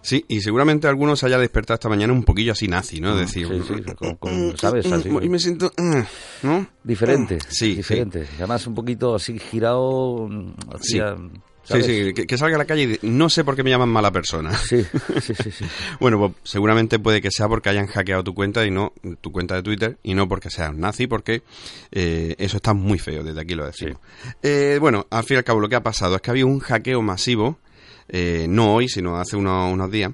Sí, 0.00 0.24
y 0.28 0.40
seguramente 0.40 0.88
algunos 0.88 1.22
haya 1.24 1.36
despertado 1.36 1.74
esta 1.74 1.90
mañana 1.90 2.14
un 2.14 2.22
poquillo 2.24 2.52
así 2.52 2.68
nazi, 2.68 3.02
¿no? 3.02 3.12
Es 3.12 3.26
decir, 3.26 3.46
Mm, 3.46 3.62
Sí, 3.66 3.74
sí, 3.84 3.94
con- 3.94 4.14
con- 4.16 4.56
¿sabes? 4.56 4.90
Así. 4.90 5.10
y 5.10 5.28
me 5.28 5.38
siento, 5.38 5.70
mm, 5.76 6.46
¿no? 6.46 6.66
Diferente, 6.84 7.38
Sí, 7.50 7.74
diferente. 7.74 8.26
Además 8.38 8.66
un 8.66 8.74
poquito 8.74 9.14
así 9.14 9.38
girado 9.38 10.26
mm, 10.26 10.54
hacia... 10.74 11.16
Sí, 11.16 11.22
¿sabes? 11.68 11.86
sí, 11.86 12.14
que, 12.14 12.26
que 12.26 12.38
salga 12.38 12.56
a 12.56 12.58
la 12.58 12.64
calle 12.64 12.98
y 13.02 13.06
no 13.08 13.28
sé 13.28 13.44
por 13.44 13.54
qué 13.56 13.62
me 13.62 13.70
llaman 13.70 13.88
mala 13.88 14.10
persona. 14.10 14.56
Sí, 14.56 14.84
sí, 15.20 15.34
sí, 15.34 15.50
sí. 15.50 15.64
Bueno, 16.00 16.18
pues 16.18 16.32
seguramente 16.42 16.98
puede 16.98 17.20
que 17.20 17.30
sea 17.30 17.48
porque 17.48 17.68
hayan 17.68 17.86
hackeado 17.86 18.24
tu 18.24 18.34
cuenta 18.34 18.64
y 18.66 18.70
no 18.70 18.92
tu 19.20 19.32
cuenta 19.32 19.54
de 19.54 19.62
Twitter 19.62 19.98
y 20.02 20.14
no 20.14 20.28
porque 20.28 20.50
seas 20.50 20.74
nazi, 20.74 21.06
porque 21.06 21.42
eh, 21.92 22.34
eso 22.38 22.56
está 22.56 22.74
muy 22.74 22.98
feo, 22.98 23.22
desde 23.22 23.40
aquí 23.40 23.54
lo 23.54 23.66
decimos. 23.66 23.98
Eh, 24.42 24.78
bueno, 24.80 25.06
al 25.10 25.24
fin 25.24 25.36
y 25.36 25.38
al 25.38 25.44
cabo 25.44 25.60
lo 25.60 25.68
que 25.68 25.76
ha 25.76 25.82
pasado 25.82 26.16
es 26.16 26.22
que 26.22 26.30
había 26.30 26.46
un 26.46 26.60
hackeo 26.60 27.02
masivo, 27.02 27.58
eh, 28.08 28.46
no 28.48 28.74
hoy, 28.74 28.88
sino 28.88 29.18
hace 29.18 29.36
unos, 29.36 29.72
unos 29.72 29.90
días, 29.90 30.12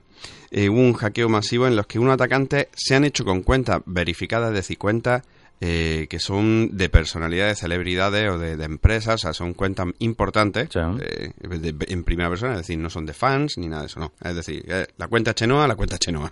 eh, 0.50 0.68
hubo 0.68 0.80
un 0.80 0.94
hackeo 0.94 1.28
masivo 1.28 1.66
en 1.66 1.74
los 1.74 1.86
que 1.86 1.98
unos 1.98 2.14
atacantes 2.14 2.68
se 2.74 2.94
han 2.94 3.04
hecho 3.04 3.24
con 3.24 3.42
cuentas 3.42 3.82
verificadas, 3.86 4.52
decir, 4.54 4.78
cuentas 4.78 5.22
eh, 5.60 6.06
que 6.10 6.18
son 6.18 6.76
de 6.76 6.88
personalidades, 6.88 7.58
celebridades 7.60 8.30
o 8.30 8.38
de, 8.38 8.56
de 8.56 8.64
empresas, 8.64 9.14
o 9.14 9.18
sea, 9.18 9.32
son 9.32 9.54
cuentas 9.54 9.86
importantes 10.00 10.68
Sí. 10.72 10.78
eh, 11.00 11.30
de- 11.40 11.74
en 11.88 12.04
primera 12.04 12.28
persona, 12.28 12.52
es 12.52 12.58
decir, 12.58 12.78
no 12.78 12.90
son 12.90 13.06
de 13.06 13.14
fans 13.14 13.56
ni 13.58 13.68
nada 13.68 13.82
de 13.82 13.86
eso, 13.86 14.00
no. 14.00 14.12
Es 14.22 14.34
decir, 14.34 14.64
eh, 14.68 14.86
la 14.98 15.08
cuenta 15.08 15.34
Chenoa, 15.34 15.66
la 15.68 15.76
cuenta 15.76 15.98
Chenoa. 15.98 16.30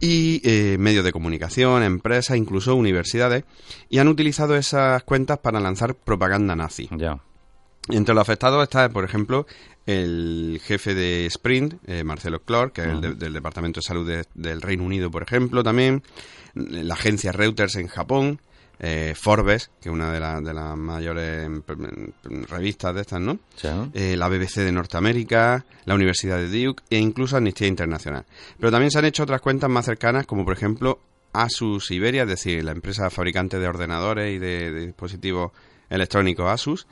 Y 0.00 0.42
eh, 0.44 0.76
medios 0.78 1.04
de 1.04 1.12
comunicación, 1.12 1.82
empresas, 1.82 2.36
incluso 2.36 2.74
universidades, 2.76 3.44
y 3.88 3.98
han 3.98 4.08
utilizado 4.08 4.54
esas 4.56 5.02
cuentas 5.04 5.38
para 5.38 5.58
lanzar 5.60 5.94
propaganda 5.94 6.54
nazi. 6.54 6.88
Ya. 6.96 7.18
Entre 7.88 8.14
los 8.14 8.22
afectados 8.22 8.62
está, 8.62 8.88
por 8.90 9.04
ejemplo, 9.04 9.46
el 9.86 10.60
jefe 10.64 10.94
de 10.94 11.26
Sprint, 11.26 11.74
eh, 11.86 12.02
Marcelo 12.04 12.40
Clor, 12.40 12.72
que 12.72 12.82
es 12.82 12.88
el 12.88 13.00
de- 13.00 13.14
del 13.14 13.32
Departamento 13.32 13.78
de 13.80 13.84
Salud 13.86 14.06
de- 14.06 14.24
del 14.34 14.60
Reino 14.60 14.84
Unido, 14.84 15.10
por 15.10 15.22
ejemplo, 15.22 15.62
también. 15.62 16.02
La 16.54 16.94
agencia 16.94 17.32
Reuters 17.32 17.76
en 17.76 17.86
Japón. 17.88 18.40
eh, 18.78 19.14
Forbes, 19.16 19.70
que 19.80 19.88
es 19.88 19.92
una 19.94 20.12
de, 20.12 20.20
las 20.20 20.44
de 20.44 20.52
las 20.52 20.76
mayores 20.76 21.46
em, 21.46 21.62
em, 21.66 22.44
revistas 22.44 22.94
de 22.94 23.00
estas, 23.00 23.18
¿no? 23.22 23.38
Sí. 23.54 23.68
eh, 23.94 24.16
la 24.18 24.28
BBC 24.28 24.60
de 24.64 24.70
Norteamérica, 24.70 25.64
la 25.86 25.94
Universidad 25.94 26.36
de 26.36 26.48
Duke 26.66 26.82
e 26.90 26.98
incluso 26.98 27.38
Amnistía 27.38 27.68
Internacional. 27.68 28.26
Pero 28.60 28.70
también 28.70 28.90
se 28.90 28.98
han 28.98 29.06
hecho 29.06 29.22
otras 29.22 29.40
cuentas 29.40 29.70
más 29.70 29.86
cercanas, 29.86 30.26
como 30.26 30.44
por 30.44 30.52
ejemplo 30.52 30.98
Asus 31.32 31.90
Iberia, 31.90 32.24
es 32.24 32.28
decir, 32.28 32.62
la 32.64 32.72
empresa 32.72 33.08
fabricante 33.08 33.58
de 33.58 33.66
ordenadores 33.66 34.36
y 34.36 34.38
de, 34.38 34.70
de 34.70 34.86
dispositivos 34.88 35.52
electrónicos 35.88 36.46
Asus. 36.50 36.86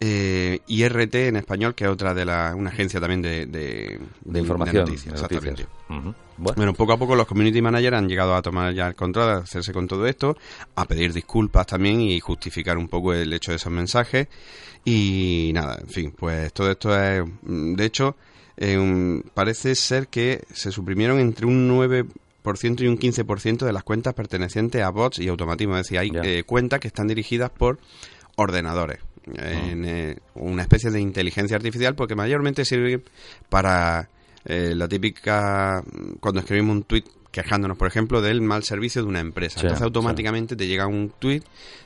Eh, 0.00 0.60
y 0.66 0.86
RT 0.86 1.14
en 1.28 1.36
español, 1.36 1.74
que 1.74 1.84
es 1.84 1.90
otra 1.90 2.12
de 2.12 2.24
las, 2.24 2.54
una 2.54 2.70
agencia 2.70 3.00
también 3.00 3.22
de, 3.22 3.46
de, 3.46 3.98
De 4.24 4.40
información. 4.40 4.84
noticias, 4.84 5.14
de 5.28 5.34
noticias. 5.36 5.68
Bueno, 5.88 6.14
Bueno, 6.56 6.74
poco 6.74 6.92
a 6.92 6.98
poco 6.98 7.16
los 7.16 7.26
community 7.26 7.62
managers 7.62 7.96
han 7.96 8.08
llegado 8.08 8.34
a 8.34 8.42
tomar 8.42 8.74
ya 8.74 8.88
el 8.88 8.94
control, 8.94 9.28
a 9.30 9.36
hacerse 9.38 9.72
con 9.72 9.88
todo 9.88 10.06
esto, 10.06 10.36
a 10.74 10.84
pedir 10.84 11.12
disculpas 11.14 11.66
también 11.66 12.00
y 12.02 12.20
justificar 12.20 12.76
un 12.76 12.88
poco 12.88 13.14
el 13.14 13.32
hecho 13.32 13.52
de 13.52 13.56
esos 13.56 13.72
mensajes. 13.72 14.28
Y 14.84 15.50
nada, 15.54 15.78
en 15.80 15.88
fin, 15.88 16.10
pues 16.16 16.52
todo 16.52 16.70
esto 16.70 16.94
es. 17.00 17.24
mm, 17.42 17.74
De 17.74 17.84
hecho, 17.86 18.16
eh, 18.58 19.22
parece 19.32 19.74
ser 19.74 20.08
que 20.08 20.42
se 20.52 20.70
suprimieron 20.72 21.18
entre 21.20 21.46
un 21.46 21.68
9% 21.68 22.80
y 22.82 22.86
un 22.86 22.98
15% 22.98 23.64
de 23.64 23.72
las 23.72 23.82
cuentas 23.82 24.12
pertenecientes 24.14 24.82
a 24.82 24.90
bots 24.90 25.18
y 25.18 25.28
automatismo. 25.28 25.76
Es 25.76 25.84
decir, 25.84 25.98
hay 25.98 26.10
eh, 26.22 26.42
cuentas 26.44 26.80
que 26.80 26.88
están 26.88 27.08
dirigidas 27.08 27.50
por 27.50 27.78
ordenadores. 28.36 29.00
En, 29.34 29.84
eh, 29.84 30.16
una 30.34 30.62
especie 30.62 30.90
de 30.90 31.00
inteligencia 31.00 31.56
artificial 31.56 31.94
porque 31.96 32.14
mayormente 32.14 32.64
sirve 32.64 33.02
para 33.48 34.08
eh, 34.44 34.74
la 34.76 34.86
típica 34.86 35.82
cuando 36.20 36.40
escribimos 36.40 36.76
un 36.76 36.82
tweet 36.84 37.04
quejándonos, 37.32 37.76
por 37.76 37.86
ejemplo, 37.86 38.22
del 38.22 38.40
mal 38.40 38.62
servicio 38.62 39.02
de 39.02 39.08
una 39.08 39.20
empresa. 39.20 39.60
Sí, 39.60 39.66
Entonces 39.66 39.84
automáticamente 39.84 40.56
te 40.56 40.66
llega 40.66 40.86
un 40.86 41.12
tweet 41.18 41.42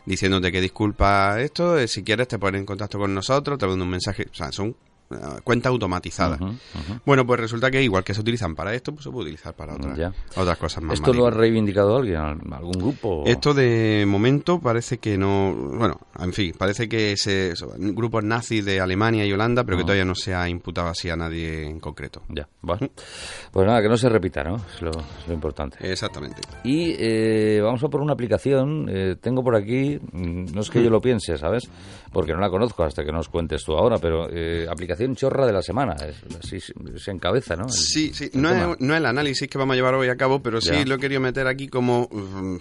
diciéndote 0.07 0.53
que 0.53 0.61
disculpa 0.61 1.41
esto, 1.41 1.77
eh, 1.77 1.89
si 1.89 2.05
quieres 2.05 2.29
te 2.29 2.39
pones 2.39 2.61
en 2.61 2.67
contacto 2.67 2.99
con 2.99 3.13
nosotros, 3.13 3.59
te 3.59 3.67
mando 3.67 3.85
un 3.85 3.91
mensaje, 3.91 4.27
o 4.31 4.35
sea, 4.35 4.53
son 4.53 4.77
eh. 5.11 5.41
Ujú, 6.37 6.45
ujú. 6.45 7.01
Bueno, 7.05 7.27
pues 7.27 7.41
resulta 7.41 7.71
que 7.71 7.83
igual 7.83 8.05
que 8.05 8.15
se 8.15 8.21
utilizan 8.21 8.55
para 8.55 8.75
esto, 8.75 8.93
pues 8.93 9.05
se 9.05 9.11
puede 9.11 9.25
utilizar 9.25 9.55
para 9.55 9.75
otras, 9.75 9.99
otras 10.37 10.59
cosas 10.59 10.83
más. 10.85 10.95
¿Esto 10.95 11.13
lo 11.13 11.27
ha 11.27 11.31
reivindicado 11.31 11.97
alguien? 11.97 12.19
¿Algún 12.53 12.73
grupo? 12.73 13.25
Esto 13.27 13.53
de 13.55 14.05
momento 14.07 14.61
parece 14.61 14.99
que 14.99 15.19
no, 15.19 15.55
bueno, 15.55 15.99
en 16.19 16.33
fin, 16.33 16.53
parece 16.57 16.89
que 16.89 17.17
se, 17.17 17.57
son 17.57 17.95
grupos 17.95 18.23
nazis 18.25 18.65
de 18.65 18.81
Alemania 18.81 19.25
y 19.27 19.33
Holanda, 19.33 19.65
pero 19.65 19.77
que 19.77 19.83
Ah. 19.83 19.87
todavía 19.87 20.05
no 20.05 20.15
se 20.15 20.35
ha 20.35 20.49
imputado 20.49 20.89
así 20.89 21.11
a 21.11 21.17
nadie 21.17 21.67
en 21.67 21.81
concreto. 21.81 22.23
Ya, 22.29 22.49
bueno. 22.63 22.89
Pues 23.51 23.67
nada, 23.67 23.83
que 23.83 23.89
no 23.89 23.97
se 23.97 24.09
repita, 24.09 24.45
¿no? 24.45 24.57
Es 24.57 24.83
lo, 24.83 24.91
es 24.91 25.27
lo 25.29 25.35
importante. 25.35 25.79
Exactamente. 25.91 26.43
Y 26.65 26.95
eh, 26.99 27.61
vamos 27.63 27.83
a 27.83 27.89
por 27.89 28.01
una 28.01 28.13
aplicación. 28.13 28.87
eh, 28.89 29.17
tengo 29.21 29.43
por 29.43 29.57
aquí, 29.57 29.99
mm, 30.13 30.53
no 30.55 30.61
es 30.61 30.71
que 30.71 30.83
yo 30.83 30.91
lo 30.91 31.01
piense, 31.01 31.37
¿sabes? 31.37 31.69
Porque 32.13 32.33
no 32.33 32.41
la 32.41 32.51
conozco 32.51 32.85
hasta 32.85 33.05
que 33.05 33.13
nos 33.13 33.29
cuentes 33.29 33.65
tú 33.65 33.73
ahora, 33.73 33.99
pero 33.99 34.29
eh, 34.31 34.67
aplicación 34.71 35.00
chorra 35.17 35.47
de 35.47 35.53
la 35.53 35.63
semana. 35.63 35.95
es- 35.97 36.37
así 36.43 36.61
se, 36.61 37.11
encabeza, 37.11 37.57
¿no? 37.57 37.65
El- 37.65 37.73
Sí, 37.73 38.13
sí, 38.15 38.31
el 38.33 38.41
no 38.43 38.51
es, 38.51 38.81
no 38.81 38.95
es 38.95 38.99
el 38.99 39.07
análisis 39.07 39.49
que 39.49 39.59
vamos 39.59 39.75
a 39.75 39.77
llevar 39.77 39.95
hoy 39.95 40.09
a 40.09 40.17
cabo, 40.17 40.43
pero 40.43 40.61
sí 40.61 40.71
Ya. 40.73 40.85
lo 40.85 40.95
he 40.95 40.99
querido 40.99 41.21
meter 41.21 41.47
aquí 41.47 41.69
como... 41.69 42.09
mm, 42.11 42.57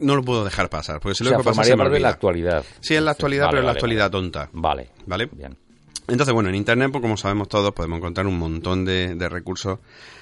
no 0.00 0.16
lo 0.16 0.22
puedo 0.22 0.44
dejar 0.44 0.68
pasar, 0.68 1.00
porque 1.00 1.14
si 1.14 1.24
O 1.24 1.30
lo 1.30 1.38
que 1.38 1.44
pasa 1.44 1.62
de 1.62 2.00
la 2.00 2.08
actualidad. 2.10 2.64
Sí, 2.80 2.94
es 2.94 3.02
la 3.02 3.12
actualidad, 3.12 3.46
Vale, 3.46 3.52
pero 3.52 3.60
es 3.60 3.64
la 3.64 3.68
vale, 3.70 3.78
actualidad 3.78 4.10
tonta. 4.10 4.48
Vale. 4.52 4.90
¿Vale? 5.06 5.28
Bien. 5.32 5.56
Entonces, 6.08 6.32
bueno, 6.32 6.48
en 6.48 6.54
Internet, 6.54 6.90
pues 6.92 7.02
como 7.02 7.16
sabemos 7.16 7.48
todos, 7.48 7.72
podemos 7.72 7.98
encontrar 7.98 8.26
un 8.26 8.38
montón 8.38 8.84
de, 8.84 9.14
de 9.14 9.28
recursos 9.28 9.78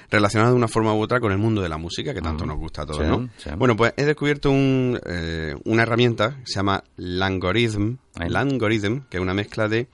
relacionados 0.09 0.53
de 0.53 0.57
una 0.57 0.67
forma 0.67 0.93
u 0.93 0.99
otra 1.01 1.19
con 1.19 1.31
el 1.31 1.37
mundo 1.37 1.61
de 1.61 1.69
la 1.69 1.77
música, 1.77 2.13
que 2.13 2.21
tanto 2.21 2.45
nos 2.45 2.57
gusta 2.57 2.83
a 2.83 2.85
todos, 2.85 3.01
Sí, 3.01 3.07
¿no? 3.07 3.29
sí. 3.37 3.49
Bueno, 3.57 3.75
pues 3.75 3.93
he 3.97 4.05
descubierto 4.05 4.49
un, 4.51 4.99
eh, 5.05 5.55
una 5.65 5.83
herramienta 5.83 6.37
que 6.39 6.45
se 6.47 6.55
llama 6.55 6.83
Langorithm. 6.97 7.97
Langorithm, 8.27 9.01
que 9.09 9.17
es 9.17 9.21
una 9.21 9.33
mezcla 9.33 9.67
de 9.67 9.87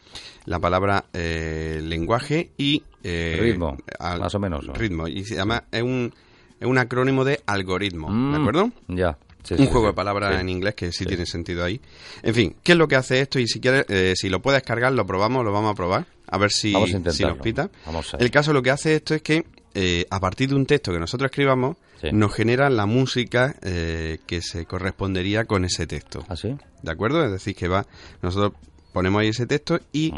la 0.45 0.59
palabra 0.59 1.05
eh, 1.13 1.81
lenguaje 1.83 2.51
y... 2.57 2.83
eh, 3.03 3.37
Ritmo, 3.41 3.77
más 3.99 4.35
o 4.35 4.39
menos, 4.39 4.65
¿no? 4.65 4.73
Ritmo, 4.73 5.07
y 5.07 5.23
se 5.25 5.35
llama... 5.35 5.63
Es 5.71 5.81
un, 5.83 6.13
es 6.59 6.67
un 6.67 6.77
acrónimo 6.77 7.23
de 7.25 7.41
algoritmo, 7.45 8.09
Mm, 8.09 8.31
¿de 8.33 8.37
acuerdo? 8.39 8.71
Ya. 8.87 9.17
Sí, 9.43 9.53
un 9.55 9.59
sí, 9.61 9.65
juego 9.67 9.81
sí. 9.81 9.87
de 9.87 9.93
palabras 9.93 10.39
en 10.39 10.49
inglés 10.49 10.75
que 10.75 10.91
sí, 10.91 11.05
tiene 11.05 11.25
sentido 11.25 11.63
ahí. 11.63 11.79
En 12.23 12.33
fin, 12.35 12.55
¿qué 12.63 12.73
es 12.73 12.77
lo 12.77 12.87
que 12.87 12.95
hace 12.95 13.19
esto? 13.21 13.39
Y 13.39 13.47
si 13.47 13.59
quieres, 13.59 13.85
eh, 13.89 14.13
si 14.15 14.29
lo 14.29 14.41
puedes 14.41 14.61
cargar, 14.63 14.91
lo 14.93 15.05
probamos, 15.05 15.43
lo 15.43 15.51
vamos 15.51 15.71
a 15.71 15.75
probar. 15.75 16.05
A 16.27 16.37
ver 16.37 16.51
si, 16.51 16.71
Vamos 16.73 16.93
a 16.93 17.11
si 17.11 17.23
nos 17.23 17.37
pita. 17.39 17.69
Vamos 17.85 18.13
a 18.13 18.17
El 18.17 18.31
caso 18.31 18.53
lo 18.53 18.61
que 18.61 18.71
hace 18.71 18.95
esto 18.95 19.13
es 19.15 19.21
que 19.21 19.45
eh, 19.73 20.05
a 20.09 20.19
partir 20.19 20.49
de 20.49 20.55
un 20.55 20.65
texto 20.65 20.91
que 20.93 20.99
nosotros 20.99 21.29
escribamos, 21.31 21.77
nos 22.13 22.33
genera 22.33 22.69
la 22.71 22.85
música 22.87 23.55
eh, 23.61 24.17
que 24.25 24.41
se 24.41 24.65
correspondería 24.65 25.45
con 25.45 25.65
ese 25.65 25.85
texto. 25.85 26.25
¿Ah, 26.29 26.35
sí? 26.35 26.55
¿De 26.81 26.91
acuerdo? 26.91 27.23
Es 27.23 27.31
decir, 27.31 27.55
que 27.55 27.67
va, 27.67 27.85
nosotros 28.23 28.53
ponemos 28.91 29.21
ahí 29.21 29.27
ese 29.29 29.45
texto 29.45 29.79
y 29.93 30.11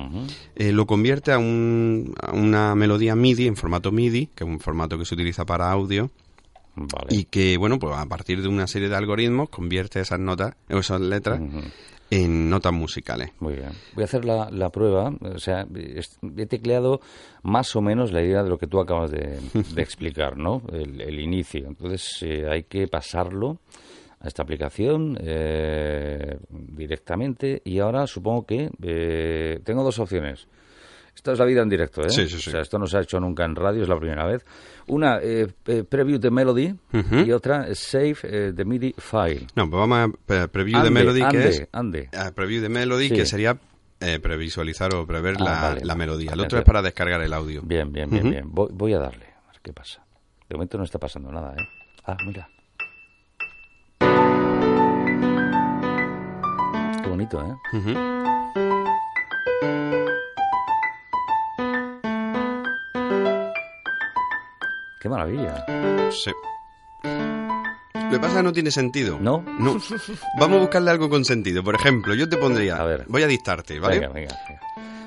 eh, 0.56 0.72
lo 0.72 0.86
convierte 0.88 1.32
a, 1.34 1.38
un- 1.40 2.16
a 2.22 2.32
una 2.32 2.74
melodía 2.74 3.16
MIDI, 3.16 3.48
en 3.48 3.56
formato 3.58 3.92
MIDI, 3.92 4.28
que 4.34 4.44
es 4.46 4.50
un 4.50 4.60
formato 4.62 4.98
que 4.98 5.06
se 5.06 5.14
utiliza 5.14 5.46
para 5.46 5.70
audio, 5.72 6.10
Vale. 6.76 7.08
y 7.10 7.26
que, 7.26 7.58
bueno, 7.58 7.78
pues 7.78 7.96
a 7.96 8.06
partir 8.08 8.42
de 8.42 8.48
una 8.48 8.68
serie 8.68 8.90
de 8.90 8.96
algoritmos 8.96 9.50
convierte 9.50 10.00
esas 10.00 10.20
notas, 10.20 10.56
o 10.70 10.78
esas 10.78 11.02
letras, 11.02 11.40
en 12.10 12.50
notas 12.50 12.74
musicales. 12.74 13.32
Muy 13.40 13.56
bien. 13.56 13.72
Voy 13.96 14.04
a 14.04 14.06
hacer 14.06 14.26
la, 14.26 14.50
la 14.52 14.70
prueba. 14.70 15.12
O 15.22 15.40
sea, 15.40 15.66
he 16.38 16.46
tecleado 16.46 17.00
más 17.44 17.76
o 17.76 17.82
menos 17.82 18.12
la 18.12 18.22
idea 18.22 18.44
de 18.44 18.50
lo 18.50 18.58
que 18.58 18.68
tú 18.68 18.80
acabas 18.80 19.12
de, 19.12 19.40
de 19.54 19.82
explicar, 19.82 20.38
¿no? 20.38 20.62
El, 20.72 21.02
el 21.02 21.20
inicio. 21.20 21.68
Entonces, 21.68 22.18
eh, 22.22 22.48
hay 22.50 22.64
que 22.64 22.88
pasarlo 22.88 23.60
a 24.20 24.28
esta 24.28 24.42
aplicación 24.42 25.18
eh, 25.22 26.38
directamente 26.50 27.62
y 27.66 27.80
ahora 27.80 28.08
supongo 28.08 28.46
que 28.46 28.70
eh, 28.82 29.60
tengo 29.64 29.84
dos 29.84 30.00
opciones. 30.00 30.48
Esto 31.16 31.32
es 31.32 31.40
la 31.40 31.46
vida 31.46 31.62
en 31.62 31.70
directo, 31.70 32.02
¿eh? 32.02 32.10
Sí, 32.10 32.28
sí, 32.28 32.38
sí. 32.40 32.50
O 32.50 32.52
sea, 32.52 32.62
esto 32.62 32.78
no 32.78 32.86
se 32.88 32.98
ha 32.98 33.02
hecho 33.02 33.20
nunca 33.20 33.46
en 33.46 33.56
radio, 33.56 33.84
es 33.84 33.88
la 33.90 33.98
primera 33.98 34.26
vez. 34.26 34.46
Una, 34.88 35.20
eh, 35.22 35.48
eh, 35.68 35.84
preview 35.88 36.18
de 36.20 36.30
melody 36.32 36.76
Ujú. 36.92 37.16
y 37.26 37.32
otra, 37.32 37.68
eh, 37.70 37.76
save 37.76 38.16
eh, 38.24 38.54
the 38.56 38.66
MIDI 38.66 38.94
file. 38.98 39.48
No, 39.56 39.70
pues 39.70 39.80
vamos 39.80 39.98
a 40.00 40.08
pre- 40.26 40.48
preview 40.50 40.78
Ande, 40.78 40.90
de 40.90 40.94
Melody, 40.94 41.22
ande, 41.22 41.38
que 41.42 41.48
es... 41.48 41.68
ande. 41.72 42.10
preview 42.36 42.62
de 42.62 42.70
Melody, 42.70 43.08
Sí. 43.10 43.16
que 43.16 43.26
sería 43.26 43.58
eh, 44.02 44.20
previsualizar 44.20 44.94
o 44.96 45.06
prever 45.08 45.36
Ah, 45.40 45.44
la, 45.44 45.52
vale, 45.62 45.82
la 45.86 45.94
vale. 45.94 45.96
melodía. 46.00 46.32
El 46.32 46.40
Vale, 46.40 46.42
otro 46.48 46.58
es 46.58 46.62
entonces- 46.62 46.66
para 46.66 46.82
descargar 46.82 47.22
el 47.22 47.32
audio. 47.34 47.62
Bien, 47.64 47.90
bien, 47.94 48.10
bien, 48.10 48.24
Ujú. 48.24 48.32
bien. 48.32 48.46
Voy, 48.52 48.70
voy 48.74 48.94
a 48.94 49.00
darle, 49.00 49.26
a 49.26 49.52
ver 49.52 49.62
qué 49.62 49.72
pasa. 49.72 50.04
De 50.50 50.56
momento 50.56 50.78
no 50.78 50.84
está 50.84 51.00
pasando 51.00 51.32
nada, 51.32 51.54
¿eh? 51.58 51.64
Ah, 52.06 52.18
mira. 52.26 52.50
Qué 57.02 57.10
bonito, 57.10 57.40
¿eh? 57.42 57.78
Ujú. 57.78 57.94
Qué 65.04 65.10
maravilla. 65.10 65.66
Sí. 66.12 66.32
Lo 67.04 68.10
que 68.10 68.20
pasa 68.20 68.28
es 68.30 68.38
que 68.38 68.44
no 68.44 68.54
tiene 68.54 68.72
sentido. 68.72 69.20
¿No? 69.20 69.44
No. 69.60 69.78
Vamos 70.40 70.58
a 70.58 70.62
buscarle 70.62 70.92
algo 70.92 71.10
con 71.10 71.26
sentido. 71.26 71.62
Por 71.62 71.76
ejemplo, 71.76 72.16
yo 72.16 72.30
te 72.30 72.38
pondría... 72.38 72.78
A 72.78 72.86
ver. 72.86 73.04
Voy 73.10 73.22
a 73.22 73.28
dictarte, 73.28 73.82
¿vale? 73.82 74.00
Venga, 74.00 74.14
venga, 74.14 74.36
venga. 74.48 74.62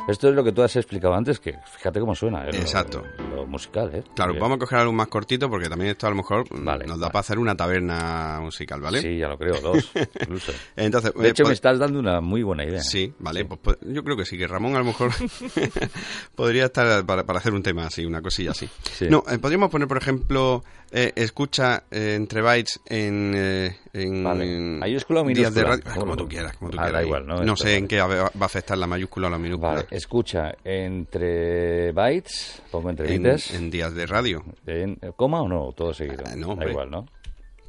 Esto 0.06 0.28
es 0.28 0.34
lo 0.34 0.44
que 0.44 0.52
tú 0.52 0.62
has 0.62 0.76
explicado 0.76 1.14
antes, 1.14 1.40
que 1.40 1.58
fíjate 1.64 1.98
cómo 1.98 2.14
suena. 2.14 2.44
¿eh? 2.44 2.50
Exacto. 2.52 3.02
Musical, 3.46 3.90
¿eh? 3.94 4.04
Claro, 4.14 4.32
Bien. 4.32 4.42
vamos 4.42 4.56
a 4.56 4.58
coger 4.60 4.78
algo 4.78 4.92
más 4.92 5.08
cortito 5.08 5.48
porque 5.48 5.68
también 5.68 5.90
esto 5.92 6.06
a 6.06 6.10
lo 6.10 6.16
mejor 6.16 6.44
mm, 6.52 6.64
Vale, 6.64 6.86
nos 6.86 6.98
da 6.98 7.06
vale. 7.06 7.12
para 7.12 7.20
hacer 7.20 7.38
una 7.38 7.56
taberna 7.56 8.38
musical, 8.42 8.80
¿vale? 8.80 9.00
Sí, 9.02 9.18
ya 9.18 9.28
lo 9.28 9.38
creo, 9.38 9.60
dos, 9.60 9.90
incluso. 10.20 10.52
Entonces, 10.76 11.12
De 11.14 11.26
eh, 11.26 11.30
hecho, 11.30 11.44
pod- 11.44 11.48
me 11.48 11.54
estás 11.54 11.78
dando 11.78 11.98
una 11.98 12.20
muy 12.20 12.42
buena 12.42 12.64
idea. 12.64 12.80
Sí, 12.80 13.12
vale, 13.18 13.44
pues, 13.44 13.60
pues, 13.62 13.76
yo 13.82 14.02
creo 14.04 14.16
que 14.16 14.24
sí, 14.24 14.36
que 14.36 14.46
Ramón 14.46 14.74
a 14.76 14.78
lo 14.80 14.84
mejor 14.86 15.10
podría 16.34 16.66
estar 16.66 17.04
para, 17.06 17.24
para 17.24 17.38
hacer 17.38 17.54
un 17.54 17.62
tema 17.62 17.86
así, 17.86 18.04
una 18.04 18.22
cosilla 18.22 18.50
así. 18.52 18.68
Sí. 18.92 19.06
No, 19.08 19.22
eh, 19.30 19.38
podríamos 19.38 19.70
poner, 19.70 19.88
por 19.88 19.98
ejemplo, 19.98 20.64
eh, 20.98 21.12
escucha 21.14 21.82
eh, 21.90 22.14
entre 22.14 22.40
bytes 22.40 22.80
en, 22.86 23.34
eh, 23.36 23.76
en 23.92 24.24
Vale. 24.24 24.46
¿Mayúscula 24.58 25.20
o 25.20 25.24
días 25.26 25.52
de 25.54 25.62
minúscula? 25.62 25.90
radio, 25.90 26.00
como 26.00 26.16
tú 26.16 26.26
quieras, 26.26 26.56
como 26.56 26.70
tú 26.70 26.78
Ah, 26.80 26.84
da 26.84 26.88
quieras. 26.88 27.04
igual, 27.06 27.26
¿no? 27.46 27.56
Sé 27.56 27.76
en 27.76 27.86
qué 27.86 28.00
va 28.00 28.24
a 28.24 28.44
afectar 28.44 28.78
la 28.78 28.86
mayúscula 28.86 29.26
o 29.26 29.30
la 29.30 29.38
minúscula. 29.38 29.72
Vale, 29.74 29.86
escucha, 29.90 30.54
entre 30.64 31.92
bytes, 31.92 32.62
pongo 32.70 32.88
entre 32.90 33.14
en, 33.14 33.22
bytes, 33.22 33.52
en 33.54 33.70
días 33.70 33.94
de 33.94 34.06
radio. 34.06 34.42
en, 34.66 34.96
¿coma 35.16 35.42
o 35.42 35.48
no? 35.48 35.72
Todo 35.72 35.92
seguido. 35.92 36.24
Ah, 36.26 36.34
no, 36.34 36.46
da 36.46 36.52
hombre. 36.54 36.70
igual, 36.70 36.90
¿no? 36.90 37.06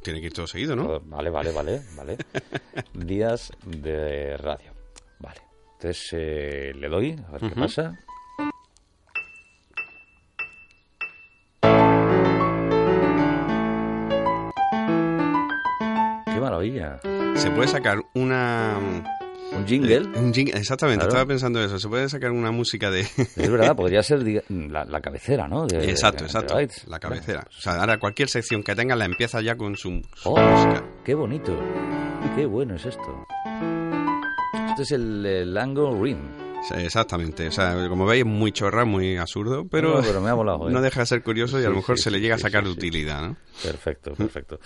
Tiene 0.02 0.20
que 0.20 0.26
ir 0.28 0.32
todo 0.32 0.46
seguido, 0.46 0.74
¿no? 0.74 0.84
Todo- 0.86 1.02
Vale, 1.04 1.28
vale, 1.28 1.50
vale, 1.52 1.82
vale. 1.96 2.16
Días 2.94 3.52
de 3.66 4.36
radio. 4.38 4.72
Vale. 5.18 5.40
Entonces 5.74 6.08
eh, 6.12 6.72
le 6.74 6.88
doy, 6.88 7.16
a 7.28 7.32
ver 7.32 7.40
qué 7.52 7.60
pasa. 7.60 7.98
Maravilla! 16.58 16.98
Se 17.36 17.50
puede 17.50 17.68
sacar 17.68 17.98
una... 18.14 18.76
Un 19.50 19.66
jingle. 19.66 20.00
un 20.00 20.32
jing- 20.34 20.54
exactamente, 20.54 20.98
Claro. 20.98 21.08
estaba 21.08 21.26
pensando 21.26 21.62
eso. 21.64 21.78
Se 21.78 21.88
puede 21.88 22.06
sacar 22.10 22.32
una 22.32 22.50
música 22.50 22.90
de... 22.90 23.00
Es 23.00 23.50
verdad, 23.50 23.74
podría 23.76 24.02
ser 24.02 24.22
diga- 24.22 24.42
la, 24.48 24.84
la 24.84 25.00
cabecera, 25.00 25.48
¿no? 25.48 25.66
De- 25.66 25.88
exacto, 25.88 26.24
de- 26.24 26.26
exacto. 26.26 26.56
de. 26.58 26.68
La 26.86 26.98
cabecera. 27.00 27.46
O 27.48 27.60
sea, 27.60 27.80
ahora 27.80 27.98
cualquier 27.98 28.28
sección 28.28 28.62
que 28.62 28.74
tenga 28.74 28.94
la 28.94 29.06
empieza 29.06 29.40
ya 29.40 29.56
con 29.56 29.74
su, 29.76 30.02
su 30.14 30.30
¡Oh! 30.30 30.36
música. 30.38 30.84
¡Qué 31.02 31.14
bonito! 31.14 31.56
¡Qué 32.36 32.44
bueno 32.44 32.74
es 32.74 32.84
esto! 32.84 33.26
Esto 34.68 34.82
es 34.82 34.92
el, 34.92 35.24
el 35.24 35.56
Angle 35.56 35.98
Ring. 35.98 36.18
Exactamente, 36.76 37.48
o 37.48 37.52
sea, 37.52 37.88
como 37.88 38.04
veis 38.04 38.24
es 38.24 38.26
muy 38.26 38.52
chorra, 38.52 38.84
muy 38.84 39.16
absurdo, 39.16 39.66
pero, 39.70 39.96
No, 39.96 40.02
pero 40.02 40.20
me 40.20 40.28
ha 40.30 40.34
molado, 40.34 40.68
¿eh? 40.68 40.72
no 40.72 40.80
deja 40.80 41.00
de 41.00 41.06
ser 41.06 41.22
curioso 41.22 41.60
y 41.60 41.64
a 41.64 41.68
lo 41.70 41.76
mejor 41.76 41.96
sí, 41.96 42.04
se 42.04 42.10
le 42.10 42.18
sí, 42.18 42.22
llega 42.22 42.34
a 42.34 42.38
sacar 42.38 42.66
utilidad, 42.66 43.22
¿no? 43.22 43.36
Perfecto, 43.62 44.12
perfecto. 44.14 44.60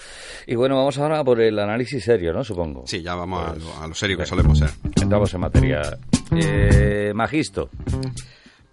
Y 0.47 0.55
bueno, 0.55 0.77
vamos 0.77 0.99
ahora 0.99 1.23
por 1.23 1.41
el 1.41 1.59
análisis 1.59 2.03
serio, 2.03 2.33
¿no? 2.33 2.43
Supongo. 2.45 2.85
Sí, 2.87 3.03
ya 3.03 3.15
vamos 3.15 3.43
a, 3.47 3.53
Pues, 3.53 3.65
lo, 3.65 3.83
a 3.83 3.87
lo 3.89 3.95
serio 3.95 4.17
que 4.19 4.27
solemos 4.27 4.59
ser. 4.59 4.71
Entramos 5.01 5.33
en 5.35 5.41
materia. 5.41 5.99
Eh, 6.35 7.13
Magisto. 7.15 7.71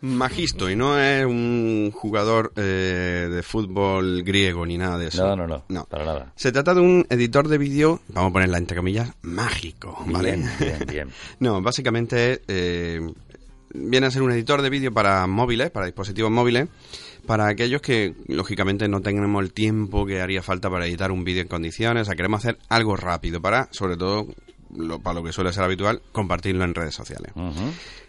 Magisto, 0.02 0.70
y 0.70 0.76
no 0.76 0.98
es 1.00 1.26
un 1.26 1.92
jugador 1.94 2.54
eh, 2.56 3.28
de 3.30 3.44
fútbol 3.44 4.24
griego 4.24 4.66
ni 4.66 4.78
nada 4.78 4.98
de 4.98 5.08
eso. 5.08 5.36
No, 5.36 5.48
no, 5.48 5.64
no, 5.68 5.86
para 5.86 6.06
nada. 6.06 6.34
Se 6.36 6.52
trata 6.52 6.74
de 6.74 6.82
un 6.82 7.06
editor 7.10 7.48
de 7.50 7.58
vídeo, 7.58 8.00
vamos 8.10 8.30
a 8.30 8.34
ponerla 8.34 8.58
entre 8.58 8.78
comillas, 8.78 9.12
mágico, 9.24 10.02
¿vale? 10.08 10.38
Bien, 10.38 10.50
bien, 10.60 10.80
bien. 10.88 11.10
No, 11.40 11.62
básicamente 11.62 12.42
eh, 12.48 13.02
viene 13.74 14.08
a 14.08 14.12
ser 14.12 14.22
un 14.22 14.32
editor 14.32 14.62
de 14.62 14.70
vídeo 14.70 14.94
para 14.94 15.28
móviles, 15.28 15.70
para 15.70 15.86
dispositivos 15.86 16.32
móviles, 16.32 16.70
para 17.26 17.48
aquellos 17.48 17.82
que 17.82 18.16
lógicamente 18.28 18.88
no 18.88 19.02
tenemos 19.02 19.44
el 19.44 19.52
tiempo 19.52 20.06
que 20.06 20.22
haría 20.22 20.42
falta 20.42 20.70
para 20.70 20.88
editar 20.88 21.12
un 21.12 21.24
vídeo 21.24 21.42
en 21.42 21.48
condiciones, 21.48 22.04
o 22.04 22.06
sea, 22.06 22.16
queremos 22.16 22.40
hacer 22.40 22.58
algo 22.70 22.96
rápido 22.96 23.42
para, 23.42 23.68
sobre 23.72 23.98
todo, 23.98 24.28
lo, 24.76 25.00
para 25.00 25.16
lo 25.16 25.24
que 25.24 25.32
suele 25.34 25.54
ser 25.54 25.64
habitual, 25.64 26.02
compartirlo 26.12 26.64
en 26.64 26.76
redes 26.76 26.96
sociales. 26.96 27.32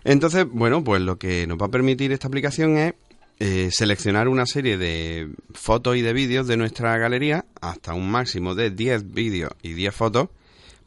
Entonces, 0.04 0.46
bueno, 0.50 0.82
pues 0.84 1.00
lo 1.02 1.18
que 1.18 1.46
nos 1.46 1.58
va 1.58 1.66
a 1.66 1.70
permitir 1.70 2.12
esta 2.12 2.28
aplicación 2.28 2.76
es 2.78 2.94
eh, 3.38 3.70
seleccionar 3.72 4.28
una 4.28 4.46
serie 4.46 4.76
de 4.76 5.28
fotos 5.54 5.96
y 5.96 6.02
de 6.02 6.12
vídeos 6.12 6.46
de 6.46 6.56
nuestra 6.56 6.96
galería 6.98 7.44
hasta 7.60 7.94
un 7.94 8.10
máximo 8.10 8.54
de 8.54 8.70
10 8.70 9.12
vídeos 9.12 9.52
y 9.62 9.72
10 9.72 9.94
fotos, 9.94 10.28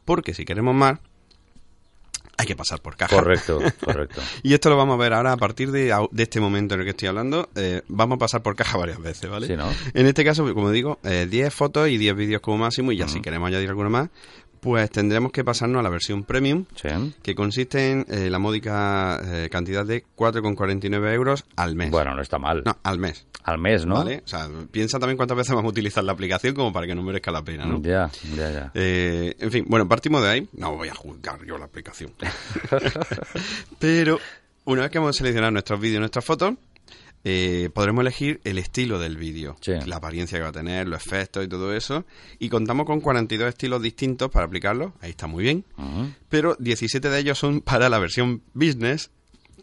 porque 0.04 0.34
si 0.34 0.44
queremos 0.44 0.74
más, 0.74 0.98
hay 2.36 2.46
que 2.46 2.56
pasar 2.56 2.80
por 2.80 2.96
caja. 2.96 3.14
Correcto, 3.14 3.60
correcto. 3.84 4.20
Y 4.42 4.54
esto 4.54 4.68
lo 4.68 4.76
vamos 4.76 4.94
a 4.94 5.02
ver 5.02 5.12
ahora 5.14 5.32
a 5.32 5.36
partir 5.36 5.70
de, 5.70 5.94
de 6.10 6.22
este 6.22 6.40
momento 6.40 6.74
en 6.74 6.80
el 6.80 6.84
que 6.86 6.90
estoy 6.90 7.08
hablando. 7.08 7.48
eh, 7.54 7.82
vamos 7.88 8.16
a 8.16 8.18
pasar 8.18 8.42
por 8.42 8.56
caja 8.56 8.76
varias 8.76 9.00
veces, 9.00 9.30
¿vale? 9.30 9.46
Sí, 9.46 9.56
¿no? 9.56 9.68
En 9.94 10.06
este 10.06 10.24
caso, 10.24 10.52
como 10.52 10.70
digo, 10.72 10.98
eh, 11.04 11.26
10 11.30 11.54
fotos 11.54 11.88
y 11.88 11.96
10 11.96 12.16
vídeos 12.16 12.40
como 12.42 12.58
máximo. 12.58 12.90
Y 12.90 12.96
ya 12.96 13.06
si 13.08 13.20
queremos 13.20 13.46
añadir 13.48 13.68
alguno 13.68 13.88
más, 13.88 14.10
pues 14.64 14.90
tendremos 14.90 15.30
que 15.30 15.44
pasarnos 15.44 15.78
a 15.80 15.82
la 15.82 15.90
versión 15.90 16.24
premium, 16.24 16.64
Sí. 16.74 16.88
que 17.22 17.34
consiste 17.34 17.90
en 17.90 18.06
eh, 18.08 18.30
la 18.30 18.38
módica 18.38 19.20
eh, 19.22 19.48
cantidad 19.50 19.84
de 19.84 20.04
4,49 20.16 21.12
euros 21.12 21.44
al 21.54 21.76
mes. 21.76 21.90
Bueno, 21.90 22.14
no 22.14 22.22
está 22.22 22.38
mal. 22.38 22.62
No, 22.64 22.74
al 22.82 22.98
mes. 22.98 23.26
Al 23.42 23.58
mes, 23.58 23.84
¿no? 23.84 23.96
¿Vale? 23.96 24.22
O 24.24 24.28
sea, 24.28 24.48
piensa 24.70 24.98
también 24.98 25.18
cuántas 25.18 25.36
veces 25.36 25.54
vamos 25.54 25.68
a 25.68 25.72
utilizar 25.72 26.02
la 26.02 26.12
aplicación 26.12 26.54
como 26.54 26.72
para 26.72 26.86
que 26.86 26.94
no 26.94 27.02
merezca 27.02 27.30
la 27.30 27.42
pena, 27.42 27.66
¿no? 27.66 27.82
Ya, 27.82 28.10
ya, 28.34 28.50
ya. 28.50 28.70
Eh, 28.72 29.36
en 29.38 29.50
fin, 29.50 29.66
bueno, 29.68 29.86
partimos 29.86 30.22
de 30.22 30.30
ahí. 30.30 30.48
No 30.54 30.74
voy 30.74 30.88
a 30.88 30.94
juzgar 30.94 31.44
yo 31.44 31.58
la 31.58 31.66
aplicación. 31.66 32.12
Pero 33.78 34.18
una 34.64 34.82
vez 34.82 34.90
que 34.90 34.96
hemos 34.98 35.14
seleccionado 35.14 35.50
nuestros 35.52 35.78
vídeos 35.78 35.96
y 35.96 36.00
nuestras 36.00 36.24
fotos, 36.24 36.54
eh, 37.24 37.70
podremos 37.72 38.02
elegir 38.02 38.40
el 38.44 38.58
estilo 38.58 38.98
del 38.98 39.16
vídeo, 39.16 39.56
Sí. 39.60 39.72
la 39.86 39.96
apariencia 39.96 40.38
que 40.38 40.42
va 40.42 40.50
a 40.50 40.52
tener, 40.52 40.86
los 40.86 41.04
efectos 41.06 41.44
y 41.44 41.48
todo 41.48 41.74
eso. 41.74 42.04
Y 42.38 42.50
contamos 42.50 42.84
con 42.86 43.00
42 43.00 43.48
estilos 43.48 43.80
distintos 43.80 44.30
para 44.30 44.44
aplicarlos. 44.46 44.92
Ahí 45.00 45.10
está 45.10 45.26
muy 45.26 45.42
bien. 45.44 45.64
Pero 46.28 46.56
17 46.58 47.08
de 47.08 47.18
ellos 47.18 47.38
son 47.38 47.60
para 47.62 47.88
la 47.88 47.98
versión 47.98 48.42
business, 48.52 49.10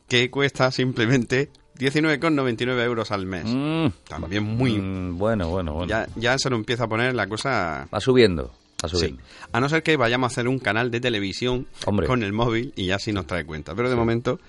que 0.07 0.29
cuesta 0.31 0.71
simplemente 0.71 1.49
19,99 1.77 2.83
euros 2.83 3.11
al 3.11 3.25
mes. 3.25 3.45
Mm, 3.45 3.87
También 4.07 4.43
muy... 4.43 4.73
mm, 4.79 5.17
bueno, 5.17 5.49
bueno, 5.49 5.73
bueno. 5.73 5.87
Ya, 5.89 6.07
ya 6.15 6.37
se 6.37 6.49
nos 6.49 6.59
empieza 6.59 6.85
a 6.85 6.87
poner 6.87 7.13
la 7.15 7.27
cosa 7.27 7.87
Va 7.93 7.99
subiendo, 7.99 8.51
va 8.83 8.89
Sí. 8.89 9.15
A 9.51 9.59
no 9.59 9.69
ser 9.69 9.83
que 9.83 9.95
vayamos 9.97 10.31
a 10.31 10.33
hacer 10.33 10.47
un 10.47 10.57
canal 10.59 10.89
de 10.89 10.99
televisión 10.99 11.67
Hombre. 11.85 12.07
con 12.07 12.23
el 12.23 12.33
móvil 12.33 12.73
y 12.75 12.87
ya 12.87 12.97
sí 12.97 13.11
nos 13.13 13.27
trae 13.27 13.45
cuenta. 13.45 13.75
Pero 13.75 13.89
de 13.89 13.95
momento, 13.95 14.39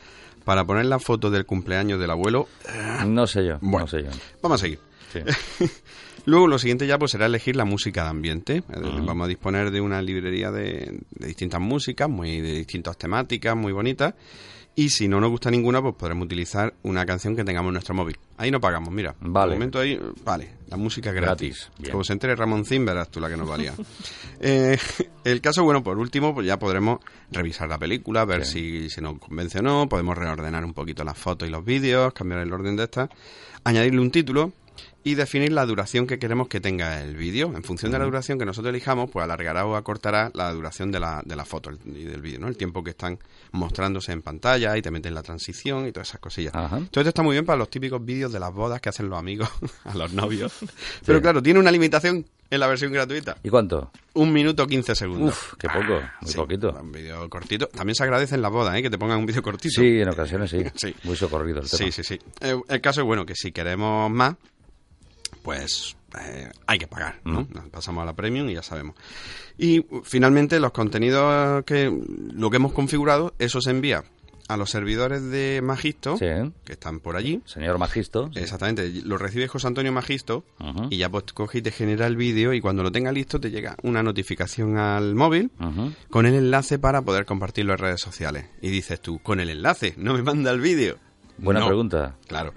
para 0.44 0.64
poner 0.64 0.86
la 0.86 0.98
foto 0.98 1.30
del 1.30 1.46
cumpleaños 1.46 1.98
del 2.00 2.10
abuelo, 2.10 2.48
No 3.06 3.26
sé 3.26 3.46
yo, 3.46 3.58
Bueno. 3.60 3.80
no 3.80 3.86
sé 3.88 4.02
yo. 4.04 4.10
vamos 4.42 4.60
a 4.60 4.64
seguir. 4.64 4.78
Sí. 5.12 5.20
Luego 6.24 6.46
lo 6.46 6.58
siguiente 6.58 6.86
ya 6.86 6.98
pues 6.98 7.10
será 7.12 7.26
elegir 7.26 7.56
la 7.56 7.64
música 7.64 8.04
de 8.04 8.10
ambiente. 8.10 8.62
Es 8.68 8.80
decir, 8.80 9.02
Vamos 9.02 9.24
a 9.24 9.28
disponer 9.28 9.70
de 9.70 9.80
una 9.80 10.00
librería 10.00 10.50
de, 10.50 11.00
de 11.10 11.26
distintas 11.26 11.60
músicas, 11.60 12.08
muy 12.08 12.40
de 12.40 12.52
distintas 12.52 12.96
temáticas, 12.96 13.56
muy 13.56 13.72
bonitas. 13.72 14.14
Y 14.74 14.88
si 14.88 15.06
no 15.06 15.20
nos 15.20 15.30
gusta 15.30 15.50
ninguna, 15.50 15.82
pues 15.82 15.94
podremos 15.96 16.24
utilizar 16.24 16.72
una 16.82 17.04
canción 17.04 17.36
que 17.36 17.44
tengamos 17.44 17.68
en 17.68 17.74
nuestro 17.74 17.94
móvil. 17.94 18.18
Ahí 18.38 18.50
no 18.50 18.58
pagamos, 18.58 18.90
mira. 18.90 19.14
Vale. 19.20 19.52
De 19.52 19.56
momento 19.58 19.78
ahí, 19.78 20.00
vale, 20.24 20.48
la 20.68 20.78
música 20.78 21.10
es 21.10 21.16
gratis. 21.16 21.70
Gratis. 21.74 21.90
Como 21.90 22.04
se 22.04 22.14
entere 22.14 22.34
Ramón 22.34 22.64
Zim, 22.64 22.86
verás 22.86 23.10
tú 23.10 23.20
la 23.20 23.28
que 23.28 23.36
nos 23.36 23.48
valía. 23.48 23.74
Eh, 24.44 24.76
el 25.22 25.40
caso, 25.40 25.62
bueno, 25.62 25.84
por 25.84 25.98
último, 25.98 26.34
pues 26.34 26.44
ya 26.44 26.58
podremos 26.58 26.98
revisar 27.30 27.68
la 27.68 27.78
película, 27.78 28.24
ver 28.24 28.44
si, 28.44 28.90
si 28.90 29.00
nos 29.00 29.20
convence 29.20 29.60
o 29.60 29.62
no. 29.62 29.88
Podemos 29.88 30.18
reordenar 30.18 30.64
un 30.64 30.72
poquito 30.74 31.04
las 31.04 31.16
fotos 31.16 31.46
y 31.46 31.52
los 31.52 31.64
vídeos, 31.64 32.12
cambiar 32.12 32.40
el 32.40 32.52
orden 32.52 32.74
de 32.74 32.82
estas, 32.82 33.08
añadirle 33.62 34.00
un 34.00 34.10
título 34.10 34.52
y 35.04 35.14
definir 35.14 35.52
la 35.52 35.66
duración 35.66 36.06
que 36.06 36.18
queremos 36.18 36.48
que 36.48 36.60
tenga 36.60 37.02
el 37.02 37.16
vídeo. 37.16 37.52
En 37.54 37.62
función 37.64 37.90
de 37.92 37.98
la 37.98 38.04
duración 38.04 38.38
que 38.38 38.44
nosotros 38.44 38.70
elijamos, 38.72 39.10
pues 39.10 39.24
alargará 39.24 39.66
o 39.66 39.74
acortará 39.76 40.30
la 40.34 40.52
duración 40.52 40.92
de 40.92 41.00
la, 41.00 41.22
de 41.24 41.36
la 41.36 41.44
foto 41.44 41.70
y 41.84 42.04
del 42.04 42.20
vídeo, 42.22 42.38
¿no? 42.40 42.48
El 42.48 42.56
tiempo 42.56 42.82
que 42.84 42.90
están 42.90 43.18
mostrándose 43.52 44.12
en 44.12 44.22
pantalla 44.22 44.76
y 44.76 44.82
te 44.82 44.90
meten 44.90 45.14
la 45.14 45.22
transición 45.22 45.86
y 45.86 45.92
todas 45.92 46.08
esas 46.08 46.20
cosillas. 46.20 46.54
Ajá. 46.54 46.78
Todo 46.90 47.00
esto 47.00 47.08
está 47.08 47.22
muy 47.22 47.32
bien 47.34 47.44
para 47.44 47.58
los 47.58 47.68
típicos 47.68 48.04
vídeos 48.04 48.32
de 48.32 48.40
las 48.40 48.52
bodas 48.52 48.80
que 48.80 48.88
hacen 48.88 49.08
los 49.08 49.18
amigos 49.18 49.48
a 49.84 49.94
los 49.94 50.12
novios. 50.12 50.52
Pero 51.04 51.20
claro, 51.20 51.42
tiene 51.42 51.58
una 51.60 51.70
limitación 51.70 52.24
en 52.50 52.60
la 52.60 52.66
versión 52.66 52.92
gratuita. 52.92 53.38
¿Y 53.42 53.48
cuánto? 53.48 53.90
Un 54.14 54.30
minuto 54.30 54.66
15 54.66 54.94
segundos. 54.94 55.30
Uf, 55.30 55.54
qué 55.58 55.68
poco, 55.68 56.02
muy 56.20 56.30
Sí, 56.30 56.36
poquito. 56.36 56.70
Un 56.78 56.92
vídeo 56.92 57.28
cortito. 57.30 57.66
También 57.68 57.94
se 57.94 58.02
agradece 58.04 58.34
en 58.34 58.42
las 58.42 58.52
bodas, 58.52 58.76
¿eh? 58.76 58.82
Que 58.82 58.90
te 58.90 58.98
pongan 58.98 59.18
un 59.18 59.24
vídeo 59.24 59.42
cortito. 59.42 59.80
Sí, 59.80 60.00
en 60.00 60.08
ocasiones 60.10 60.50
sí. 60.50 60.62
Sí. 60.74 60.94
Muy 61.04 61.16
socorrido 61.16 61.60
el 61.60 61.70
tema. 61.70 61.78
Sí, 61.78 61.90
sí, 61.90 62.04
sí. 62.04 62.18
Eh, 62.40 62.54
el 62.68 62.80
caso 62.82 63.00
es, 63.00 63.06
bueno, 63.06 63.24
que 63.24 63.34
si 63.34 63.52
queremos 63.52 64.10
más, 64.10 64.34
pues 65.42 65.96
eh, 66.20 66.50
hay 66.66 66.78
que 66.78 66.86
pagar, 66.86 67.20
¿no? 67.24 67.46
Nos 67.52 67.68
Pasamos 67.70 68.02
a 68.02 68.06
la 68.06 68.14
premium 68.14 68.48
y 68.48 68.54
ya 68.54 68.62
sabemos. 68.62 68.96
Y 69.58 69.84
finalmente 70.04 70.60
los 70.60 70.72
contenidos 70.72 71.64
que 71.64 71.90
lo 72.34 72.50
que 72.50 72.56
hemos 72.56 72.72
configurado, 72.72 73.34
eso 73.38 73.60
se 73.60 73.70
envía 73.70 74.04
a 74.48 74.56
los 74.56 74.70
servidores 74.70 75.22
de 75.30 75.60
Magisto, 75.62 76.16
Sí. 76.18 76.26
que 76.64 76.72
están 76.72 77.00
por 77.00 77.16
allí. 77.16 77.40
Señor 77.46 77.78
Magisto. 77.78 78.28
sí. 78.34 78.40
Exactamente, 78.40 78.90
lo 79.04 79.16
recibe 79.16 79.48
José 79.48 79.68
Antonio 79.68 79.92
Magisto 79.92 80.44
y 80.90 80.98
ya 80.98 81.08
pues 81.08 81.24
coge 81.32 81.58
y 81.58 81.62
te 81.62 81.70
genera 81.70 82.06
el 82.06 82.16
vídeo 82.16 82.52
y 82.52 82.60
cuando 82.60 82.82
lo 82.82 82.92
tenga 82.92 83.12
listo 83.12 83.40
te 83.40 83.50
llega 83.50 83.76
una 83.82 84.02
notificación 84.02 84.76
al 84.78 85.14
móvil 85.14 85.50
con 86.10 86.26
el 86.26 86.34
enlace 86.34 86.78
para 86.78 87.02
poder 87.02 87.24
compartirlo 87.24 87.72
en 87.72 87.78
redes 87.78 88.00
sociales. 88.00 88.46
Y 88.60 88.68
dices 88.70 89.00
tú, 89.00 89.20
con 89.20 89.40
el 89.40 89.48
enlace, 89.48 89.94
no 89.96 90.12
me 90.14 90.22
manda 90.22 90.50
el 90.50 90.60
vídeo. 90.60 90.98
Buena 91.38 91.60
No, 91.60 91.66
pregunta. 91.66 92.16
Claro. 92.26 92.52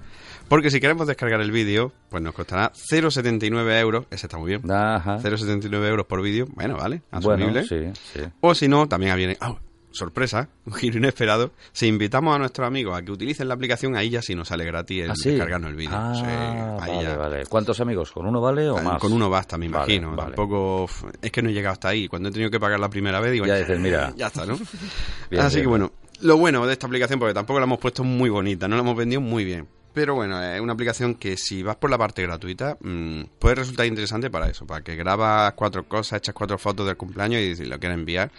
Porque 0.47 0.69
si 0.69 0.79
queremos 0.79 1.07
descargar 1.07 1.41
el 1.41 1.51
vídeo, 1.51 1.91
pues 2.09 2.21
nos 2.21 2.33
costará 2.33 2.71
0,79 2.73 3.79
euros. 3.79 4.05
Ese 4.11 4.27
está 4.27 4.37
muy 4.37 4.49
bien. 4.49 4.71
Ajá. 4.71 5.17
0,79 5.17 5.87
euros 5.87 6.05
por 6.05 6.21
vídeo. 6.21 6.45
Bueno, 6.53 6.77
vale. 6.77 7.01
Bueno, 7.21 7.45
Asumible. 7.47 7.63
sí, 7.63 8.01
sí. 8.13 8.19
O 8.41 8.53
si 8.55 8.67
no, 8.67 8.87
también 8.87 9.15
viene... 9.15 9.37
¡ah! 9.41 9.55
sorpresa, 9.91 10.49
un 10.65 10.73
giro 10.73 10.97
inesperado. 10.97 11.51
Si 11.71 11.87
invitamos 11.87 12.35
a 12.35 12.37
nuestros 12.39 12.67
amigos 12.67 12.97
a 12.97 13.01
que 13.01 13.13
utilicen 13.13 13.47
la 13.47 13.53
aplicación, 13.53 13.95
ahí 13.95 14.09
ya 14.09 14.21
sí 14.21 14.35
nos 14.35 14.49
sale 14.49 14.65
gratis 14.65 15.05
el 15.05 15.11
¿Ah, 15.11 15.15
sí? 15.15 15.29
descargarnos 15.29 15.69
el 15.69 15.77
vídeo. 15.77 15.95
Ah, 15.95 16.11
Sí, 16.13 16.25
ahí 16.25 16.91
vale, 16.97 17.03
ya. 17.03 17.15
vale. 17.15 17.45
¿Cuántos 17.45 17.79
amigos? 17.79 18.11
¿Con 18.11 18.25
uno 18.27 18.41
vale 18.41 18.69
o 18.69 18.77
más? 18.79 18.99
Con 18.99 19.13
uno 19.13 19.29
basta, 19.29 19.57
me 19.57 19.69
Vale, 19.69 19.93
imagino. 19.95 20.09
vale. 20.13 20.35
Tampoco. 20.35 20.83
uf, 20.83 21.05
Es 21.21 21.31
que 21.31 21.41
no 21.41 21.47
he 21.49 21.53
llegado 21.53 21.71
hasta 21.71 21.87
ahí. 21.87 22.09
Cuando 22.09 22.27
he 22.27 22.31
tenido 22.33 22.51
que 22.51 22.59
pagar 22.59 22.77
la 22.77 22.89
primera 22.89 23.21
vez, 23.21 23.31
digo. 23.31 23.45
Ya 23.45 23.55
dices, 23.55 23.79
mira. 23.79 24.11
Ya 24.17 24.27
está, 24.27 24.45
¿no? 24.45 24.57
Bien, 25.31 25.41
Así 25.43 25.55
bien. 25.55 25.63
que 25.63 25.67
bueno, 25.69 25.91
lo 26.19 26.35
bueno 26.35 26.67
de 26.67 26.73
esta 26.73 26.87
aplicación, 26.87 27.17
porque 27.17 27.33
tampoco 27.33 27.59
la 27.61 27.63
hemos 27.65 27.79
puesto 27.79 28.03
muy 28.03 28.29
bonita, 28.29 28.67
no 28.67 28.75
la 28.75 28.81
hemos 28.81 28.97
vendido 28.97 29.21
muy 29.21 29.45
bien. 29.45 29.65
Pero 29.95 30.13
bueno, 30.13 30.43
es 30.43 30.59
una 30.59 30.73
aplicación 30.73 31.15
que 31.15 31.37
si 31.37 31.63
vas 31.63 31.77
por 31.77 31.89
la 31.89 31.97
parte 31.97 32.21
gratuita, 32.21 32.77
mm, 32.81 33.21
puede 33.39 33.55
resultar 33.55 33.85
interesante 33.85 34.29
para 34.29 34.49
eso, 34.49 34.67
para 34.67 34.83
que 34.83 34.95
grabas 34.97 35.53
cuatro 35.53 35.87
cosas, 35.87 36.17
echas 36.17 36.35
cuatro 36.35 36.57
fotos 36.57 36.85
del 36.85 36.97
cumpleaños 36.97 37.41
y 37.41 37.55
si 37.55 37.63
lo 37.65 37.79
quieres 37.79 37.97
enviar, 37.97 38.29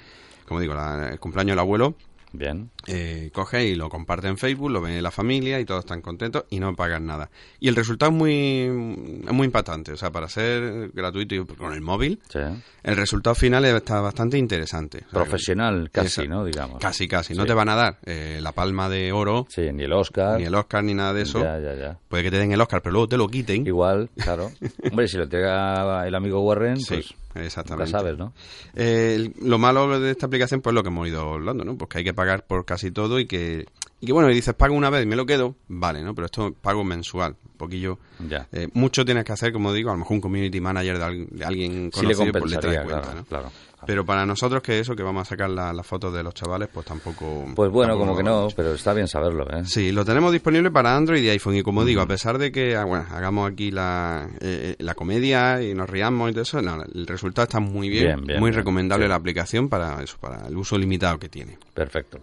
como 0.46 0.60
digo, 0.60 0.74
la- 0.74 1.08
el 1.12 1.18
cumpleaños 1.18 1.52
del 1.52 1.60
abuelo, 1.60 1.94
Bien. 2.32 2.70
eh, 2.86 3.30
coge 3.32 3.64
y 3.66 3.74
lo 3.74 3.88
comparte 3.88 4.28
en 4.28 4.36
Facebook, 4.36 4.70
lo 4.70 4.80
ve 4.80 5.00
la 5.00 5.10
familia 5.10 5.58
y 5.60 5.64
todos 5.64 5.80
están 5.80 6.00
contentos 6.02 6.44
y 6.50 6.60
no 6.60 6.74
pagan 6.76 7.06
nada. 7.06 7.30
Y 7.60 7.68
el 7.68 7.76
resultado 7.76 8.12
es 8.12 8.16
muy, 8.18 8.68
muy 8.68 9.46
impactante, 9.46 9.92
o 9.92 9.96
sea, 9.96 10.10
para 10.10 10.28
ser 10.28 10.90
gratuito 10.92 11.34
y 11.34 11.44
con 11.46 11.72
el 11.72 11.80
móvil, 11.80 12.20
Sí. 12.28 12.40
el 12.82 12.96
resultado 12.96 13.34
final 13.34 13.64
está 13.64 14.00
bastante 14.00 14.38
interesante. 14.38 14.98
O 15.08 15.10
sea, 15.10 15.22
Profesional, 15.22 15.90
casi, 15.90 16.06
esa- 16.22 16.24
¿no? 16.24 16.44
Digamos. 16.44 16.78
Casi, 16.80 17.08
casi. 17.08 17.34
No 17.34 17.46
te 17.46 17.54
van 17.54 17.68
a 17.68 17.74
dar 17.74 17.98
eh, 18.04 18.38
la 18.42 18.52
palma 18.52 18.88
de 18.88 19.12
oro, 19.12 19.46
Sí, 19.48 19.62
ni 19.72 19.84
el 19.84 19.92
Oscar. 19.92 20.38
ni 20.38 20.44
el 20.46 20.54
Oscar, 20.54 20.84
ni 20.84 20.94
nada 20.94 21.12
de 21.14 21.22
eso. 21.22 21.42
Ya, 21.42 21.58
ya, 21.58 21.74
ya. 21.74 21.98
Puede 22.08 22.22
que 22.24 22.30
te 22.30 22.38
den 22.38 22.52
el 22.52 22.60
Oscar, 22.60 22.82
pero 22.82 22.92
luego 22.92 23.08
te 23.08 23.16
lo 23.16 23.28
quiten. 23.28 23.66
Igual, 23.66 24.10
claro. 24.16 24.50
Hombre, 24.92 25.08
si 25.08 25.16
lo 25.16 25.24
entrega 25.24 26.06
el 26.06 26.14
amigo 26.14 26.40
Warren, 26.42 26.76
Sí, 26.78 26.86
pues 26.94 27.14
exactamente. 27.44 27.90
nunca 27.92 27.98
sabes, 27.98 28.18
¿no? 28.18 28.32
Eh, 28.74 29.32
lo 29.42 29.58
malo 29.58 29.98
de 30.00 30.10
esta 30.10 30.26
aplicación, 30.26 30.60
pues 30.60 30.74
lo 30.74 30.82
que 30.82 30.88
hemos 30.88 31.06
ido 31.08 31.34
hablando, 31.34 31.64
¿no? 31.64 31.76
Pues 31.76 31.88
que 31.90 31.98
hay 31.98 32.04
que 32.04 32.14
pagar 32.14 32.44
por 32.46 32.64
casi 32.64 32.90
todo 32.90 33.18
y 33.20 33.26
que, 33.26 33.66
y 34.00 34.06
que 34.06 34.12
bueno, 34.12 34.30
y 34.30 34.34
dices, 34.34 34.54
pago 34.54 34.74
una 34.74 34.90
vez 34.90 35.02
y 35.04 35.06
me 35.06 35.16
lo 35.16 35.26
quedo, 35.26 35.54
vale, 35.68 36.02
¿no? 36.02 36.14
Pero 36.14 36.26
esto 36.26 36.52
pago 36.60 36.84
mensual, 36.84 37.36
un 37.44 37.56
poquillo. 37.58 37.98
Ya. 38.28 38.46
Eh, 38.52 38.68
mucho 38.74 39.04
tienes 39.04 39.24
que 39.24 39.32
hacer, 39.32 39.52
como 39.52 39.72
digo, 39.72 39.90
a 39.90 39.94
lo 39.94 39.98
mejor 39.98 40.14
un 40.14 40.20
community 40.20 40.60
manager 40.60 40.98
de, 40.98 41.04
al- 41.04 41.26
de 41.30 41.44
alguien 41.44 41.90
Sí 41.94 42.06
le 42.06 42.14
conocido, 42.14 42.32
pues 42.40 42.50
le 42.52 42.58
trae 42.58 42.84
cuenta, 42.84 43.14
¿no? 43.14 43.24
claro. 43.24 43.50
Pero 43.86 44.04
para 44.04 44.26
nosotros 44.26 44.62
que 44.62 44.80
eso, 44.80 44.94
que 44.96 45.02
vamos 45.02 45.22
a 45.22 45.24
sacar 45.30 45.48
la- 45.50 45.72
las 45.72 45.86
fotos 45.86 46.12
de 46.12 46.22
los 46.22 46.34
chavales, 46.34 46.68
pues 46.72 46.84
tampoco... 46.86 47.44
Pues 47.54 47.70
bueno, 47.70 47.92
tampoco 47.92 48.06
como 48.06 48.16
que 48.18 48.22
no, 48.24 48.48
pero 48.54 48.74
está 48.74 48.92
bien 48.92 49.08
saberlo, 49.08 49.44
¿eh? 49.50 49.64
Sí, 49.64 49.92
lo 49.92 50.04
tenemos 50.04 50.32
disponible 50.32 50.70
para 50.70 50.96
Android 50.96 51.22
y 51.22 51.28
iPhone. 51.30 51.56
Y 51.56 51.62
como 51.62 51.84
digo, 51.84 52.00
a 52.02 52.06
pesar 52.06 52.38
de 52.38 52.50
que 52.52 52.76
ah, 52.76 52.84
bueno, 52.84 53.06
hagamos 53.10 53.50
aquí 53.50 53.70
la, 53.70 54.28
eh, 54.40 54.76
la 54.78 54.94
comedia 54.94 55.62
y 55.62 55.74
nos 55.74 55.88
riamos 55.88 56.30
y 56.30 56.32
todo 56.32 56.42
eso, 56.42 56.60
no, 56.62 56.82
el 56.82 57.06
resultado 57.06 57.44
está 57.44 57.60
muy 57.60 57.88
bien, 57.88 58.04
Bien, 58.06 58.20
bien, 58.26 58.40
muy 58.40 58.50
bien, 58.50 58.58
recomendable 58.58 59.04
sí. 59.06 59.08
la 59.08 59.14
aplicación 59.16 59.68
para 59.68 60.02
eso, 60.02 60.16
para 60.20 60.46
el 60.48 60.56
uso 60.56 60.76
limitado 60.76 61.18
que 61.18 61.28
tiene. 61.28 61.58
Perfecto. 61.74 62.18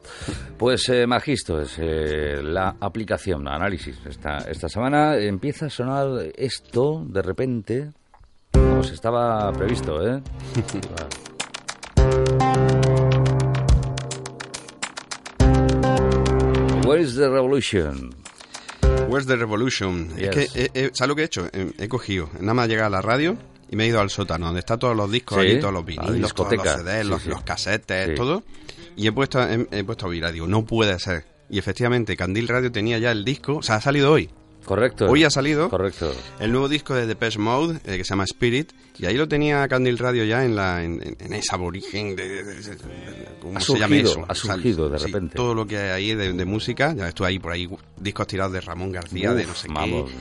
Pues 0.57 0.87
eh, 0.89 1.07
Magisto 1.07 1.61
es 1.61 1.77
eh, 1.79 2.41
la 2.43 2.75
aplicación, 2.79 3.47
análisis. 3.47 3.97
Esta, 4.05 4.37
esta 4.49 4.67
semana 4.69 5.15
empieza 5.17 5.67
a 5.67 5.69
sonar 5.69 6.07
esto 6.35 7.03
de 7.07 7.21
repente, 7.21 7.89
como 8.51 8.83
se 8.83 8.93
estaba 8.95 9.51
previsto, 9.53 10.05
¿eh? 10.07 10.21
Where 16.93 17.01
is 17.01 17.15
the 17.15 17.27
revolution? 17.27 18.13
Where's 19.09 19.25
the 19.25 19.35
Revolution? 19.35 20.09
Yes. 20.15 20.27
Es 20.37 20.51
que, 20.51 20.63
eh, 20.65 20.69
eh, 20.75 20.89
¿sabes 20.93 21.07
lo 21.09 21.15
que 21.15 21.23
he 21.23 21.25
hecho? 21.25 21.49
He 21.51 21.87
cogido, 21.87 22.29
nada 22.39 22.53
más 22.53 22.67
llegar 22.67 22.85
a 22.85 22.89
la 22.91 23.01
radio 23.01 23.35
y 23.67 23.75
me 23.75 23.85
he 23.85 23.87
ido 23.87 23.99
al 23.99 24.11
sótano, 24.11 24.45
donde 24.45 24.59
están 24.59 24.77
todos 24.77 24.95
los 24.95 25.11
discos, 25.11 25.39
Sí, 25.41 25.47
allí 25.49 25.59
todos 25.59 25.73
los 25.73 25.83
vinilos, 25.83 26.35
todos 26.35 26.53
los. 26.53 26.63
CDs, 26.63 27.01
Sí, 27.01 27.09
los, 27.09 27.21
sí. 27.23 27.29
los 27.29 27.41
casetes, 27.41 28.13
todo. 28.13 28.43
Y 28.95 29.07
he 29.07 29.11
puesto, 29.11 29.41
he, 29.41 29.67
he 29.71 29.83
puesto 29.83 30.05
a 30.05 30.09
oír, 30.09 30.31
digo, 30.31 30.45
no 30.45 30.65
puede 30.65 30.99
ser. 30.99 31.25
Y 31.49 31.57
efectivamente, 31.57 32.15
Candil 32.15 32.47
Radio 32.47 32.71
tenía 32.71 32.99
ya 32.99 33.11
el 33.11 33.25
disco, 33.25 33.55
o 33.55 33.63
sea, 33.63 33.77
ha 33.77 33.81
salido 33.81 34.11
hoy. 34.11 34.29
Correcto. 34.65 35.05
Hoy 35.09 35.23
ha 35.23 35.29
salido 35.29 35.69
Correcto. 35.69 36.13
el 36.39 36.51
nuevo 36.51 36.67
disco 36.69 36.93
de 36.95 37.05
Depeche 37.05 37.39
Mode, 37.39 37.79
eh, 37.85 37.97
que 37.97 38.03
se 38.03 38.09
llama 38.11 38.23
Spirit, 38.23 38.71
y 38.97 39.05
ahí 39.05 39.15
lo 39.15 39.27
tenía 39.27 39.67
Candil 39.67 39.97
Radio 39.97 40.23
ya 40.23 40.45
en, 40.45 40.55
la, 40.55 40.83
en, 40.83 41.01
esa 41.33 41.55
aborigen 41.55 42.15
de, 42.15 42.27
de- 42.29 42.43
de- 42.43 42.53
de- 42.55 42.61
de- 42.75 43.27
¿Cómo 43.41 43.57
Ha 43.57 43.61
se 43.61 43.73
llama 43.73 43.87
surgido, 43.87 44.11
eso? 44.11 44.25
ha 44.27 44.35
surgido 44.35 44.89
de 44.89 44.99
sí, 44.99 45.05
repente. 45.07 45.35
todo 45.35 45.53
lo 45.53 45.65
que 45.67 45.77
hay 45.77 45.89
ahí 45.89 46.15
de, 46.15 46.31
de 46.33 46.45
música, 46.45 46.93
ya 46.95 47.09
estuve 47.09 47.27
ahí 47.27 47.39
por 47.39 47.51
ahí, 47.51 47.67
discos 47.97 48.27
tirados 48.27 48.53
de 48.53 48.61
Ramón 48.61 48.91
García, 48.91 49.33
de 49.33 49.45
no 49.45 49.53
sé 49.53 49.67
vamos, 49.69 50.09
qué. 50.09 50.15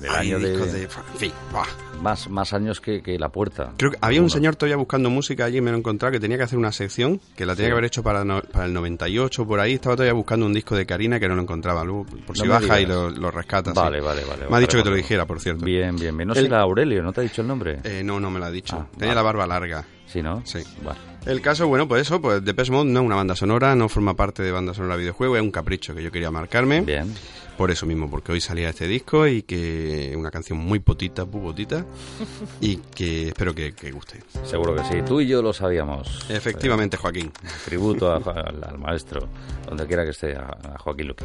Del 0.00 0.10
Hay 0.10 0.28
año 0.28 0.38
de, 0.38 0.50
discos 0.50 0.72
de... 0.72 0.82
En 0.82 0.88
fin, 1.18 1.32
buah. 1.52 1.66
más, 2.02 2.28
más 2.28 2.52
años 2.52 2.80
que, 2.80 3.02
que 3.02 3.18
la 3.18 3.28
puerta. 3.28 3.72
Creo 3.76 3.90
que 3.92 3.98
había 4.00 4.22
un 4.22 4.30
señor 4.30 4.56
todavía 4.56 4.76
buscando 4.76 5.10
música 5.10 5.44
allí, 5.44 5.60
me 5.60 5.70
lo 5.70 5.76
he 5.76 5.80
encontrado, 5.80 6.12
que 6.12 6.20
tenía 6.20 6.36
que 6.36 6.44
hacer 6.44 6.58
una 6.58 6.72
sección, 6.72 7.20
que 7.36 7.44
la 7.46 7.54
tenía 7.54 7.66
Sí. 7.66 7.70
que 7.70 7.72
haber 7.72 7.84
hecho 7.84 8.02
para, 8.02 8.24
no- 8.24 8.40
para 8.42 8.66
el 8.66 8.72
98, 8.74 9.46
por 9.46 9.60
ahí, 9.60 9.74
estaba 9.74 9.96
todavía 9.96 10.12
buscando 10.14 10.46
un 10.46 10.52
disco 10.52 10.76
de 10.76 10.86
Karina 10.86 11.18
que 11.18 11.28
no 11.28 11.34
lo 11.34 11.42
encontraba, 11.42 11.84
luego 11.84 12.06
por 12.26 12.36
si 12.36 12.42
me 12.44 12.48
baja 12.50 12.80
y 12.80 12.84
digas. 12.84 12.96
lo, 12.96 13.10
lo 13.10 13.30
rescata. 13.30 13.70
sí. 13.72 13.76
Vale, 13.78 14.00
vale, 14.00 14.24
vale. 14.24 14.46
Me 14.48 14.56
ha 14.56 14.60
dicho 14.60 14.76
que 14.78 14.84
te 14.84 14.90
lo 14.90 14.96
dijera, 14.96 15.26
por 15.26 15.40
cierto. 15.40 15.64
Bien, 15.64 15.96
bien, 15.96 16.16
bien. 16.16 16.28
No 16.28 16.34
El- 16.34 16.46
era 16.46 16.60
Aurelio, 16.60 17.02
¿no 17.02 17.12
te 17.12 17.20
ha 17.20 17.24
dicho 17.24 17.42
el 17.42 17.48
nombre? 17.48 17.80
Eh, 17.84 18.02
no, 18.04 18.20
no 18.20 18.30
me 18.30 18.38
lo 18.38 18.44
ha 18.46 18.50
dicho. 18.50 18.76
Ah, 18.76 18.86
Tenía 18.92 19.08
vale. 19.08 19.14
la 19.16 19.22
barba 19.22 19.46
larga. 19.46 19.84
sí, 20.06 20.22
¿no? 20.22 20.42
sí. 20.46 20.60
Bueno. 20.82 20.98
El 21.26 21.42
caso, 21.42 21.66
bueno, 21.68 21.86
pues 21.86 22.02
eso, 22.02 22.22
pues 22.22 22.42
Depeche 22.42 22.70
Mode 22.72 22.88
no 22.90 23.00
es 23.00 23.06
una 23.06 23.16
banda 23.16 23.34
sonora, 23.36 23.74
no 23.74 23.88
forma 23.90 24.14
parte 24.14 24.42
de 24.42 24.50
banda 24.52 24.72
sonora 24.72 24.94
de 24.94 25.00
videojuego, 25.00 25.36
es 25.36 25.42
un 25.42 25.50
capricho 25.50 25.94
que 25.94 26.02
yo 26.02 26.10
quería 26.10 26.30
marcarme. 26.30 26.80
Bien. 26.80 27.12
Por 27.58 27.72
eso 27.72 27.86
mismo, 27.86 28.08
porque 28.08 28.30
hoy 28.30 28.40
salía 28.40 28.68
este 28.70 28.86
disco 28.86 29.26
y 29.26 29.42
que 29.42 30.14
una 30.16 30.30
canción 30.30 30.58
muy 30.60 30.78
potita, 30.78 31.24
muy 31.24 31.40
potita, 31.40 31.84
y 32.60 32.76
que 32.76 33.28
espero 33.28 33.52
que, 33.52 33.72
que 33.72 33.90
guste. 33.90 34.20
Seguro 34.44 34.76
que 34.76 34.84
sí. 34.84 35.02
Tú 35.04 35.20
y 35.20 35.26
yo 35.26 35.42
lo 35.42 35.52
sabíamos. 35.52 36.24
Efectivamente, 36.30 36.96
Joaquín. 36.96 37.32
Tributo 37.64 38.12
a- 38.12 38.18
al, 38.18 38.62
al 38.62 38.78
maestro, 38.78 39.28
donde 39.68 39.86
quiera 39.88 40.04
que 40.04 40.10
esté, 40.10 40.36
a, 40.36 40.44
a 40.74 40.78
Joaquín 40.78 41.08
Luque. 41.08 41.24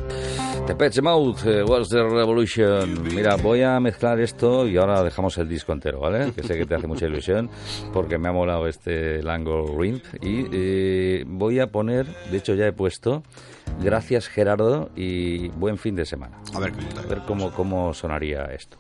Depeche 0.68 1.04
Mode, 1.04 1.60
eh, 1.60 1.64
What's 1.64 1.90
the 1.90 2.02
Revolution. 2.02 3.04
Mira, 3.14 3.36
voy 3.36 3.62
a 3.62 3.80
mezclar 3.80 4.20
esto 4.20 4.68
y 4.68 4.76
ahora 4.78 5.04
dejamos 5.04 5.38
el 5.38 5.48
disco 5.48 5.72
entero, 5.72 6.00
¿vale? 6.00 6.32
Que 6.34 6.42
sé 6.42 6.58
que 6.58 6.66
te 6.66 6.74
hace 6.74 6.88
mucha 6.88 7.06
ilusión 7.06 7.48
porque 7.94 8.18
me 8.18 8.30
ha 8.30 8.32
molado 8.32 8.68
este 8.68 9.22
Lango 9.22 9.78
Rimp. 9.80 10.04
Y 10.24 10.48
eh, 10.52 11.24
voy 11.28 11.60
a 11.60 11.68
poner, 11.68 12.08
de 12.32 12.38
hecho 12.38 12.56
ya 12.56 12.66
he 12.66 12.74
puesto, 12.74 13.22
Gracias 13.82 14.28
Gerardo 14.28 14.90
y 14.96 15.50
buen 15.50 15.78
fin 15.78 15.96
de 15.96 16.06
semana. 16.06 16.40
A 16.54 16.60
ver 16.60 16.74
A 16.98 17.02
ver 17.08 17.22
cómo, 17.28 17.52
cómo 17.52 17.94
sonaría 17.94 18.44
esto. 18.46 18.78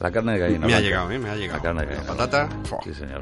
La 0.00 0.12
carne 0.12 0.32
de 0.34 0.38
gallina. 0.38 0.66
Me 0.66 0.74
ha 0.74 0.80
llegado, 0.80 1.10
¿eh? 1.10 1.18
Me 1.18 1.28
ha 1.28 1.34
llegado. 1.34 1.58
La 1.58 1.62
carne 1.62 1.80
de 1.82 1.86
La 1.88 1.92
gallina. 1.96 2.12
patata, 2.16 2.44
blanca. 2.46 2.68
fua. 2.68 2.78
Sí, 2.84 2.94
señor. 2.94 3.20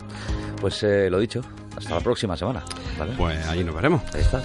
Pues 0.61 0.83
eh, 0.83 1.09
lo 1.11 1.19
dicho, 1.19 1.41
hasta 1.77 1.95
la 1.95 2.01
próxima 2.01 2.37
semana. 2.37 2.63
¿vale? 2.99 3.13
Pues 3.17 3.47
allí 3.49 3.65
nos 3.65 3.75
veremos. 3.75 4.03
Ahí 4.15 4.21
está. 4.21 4.43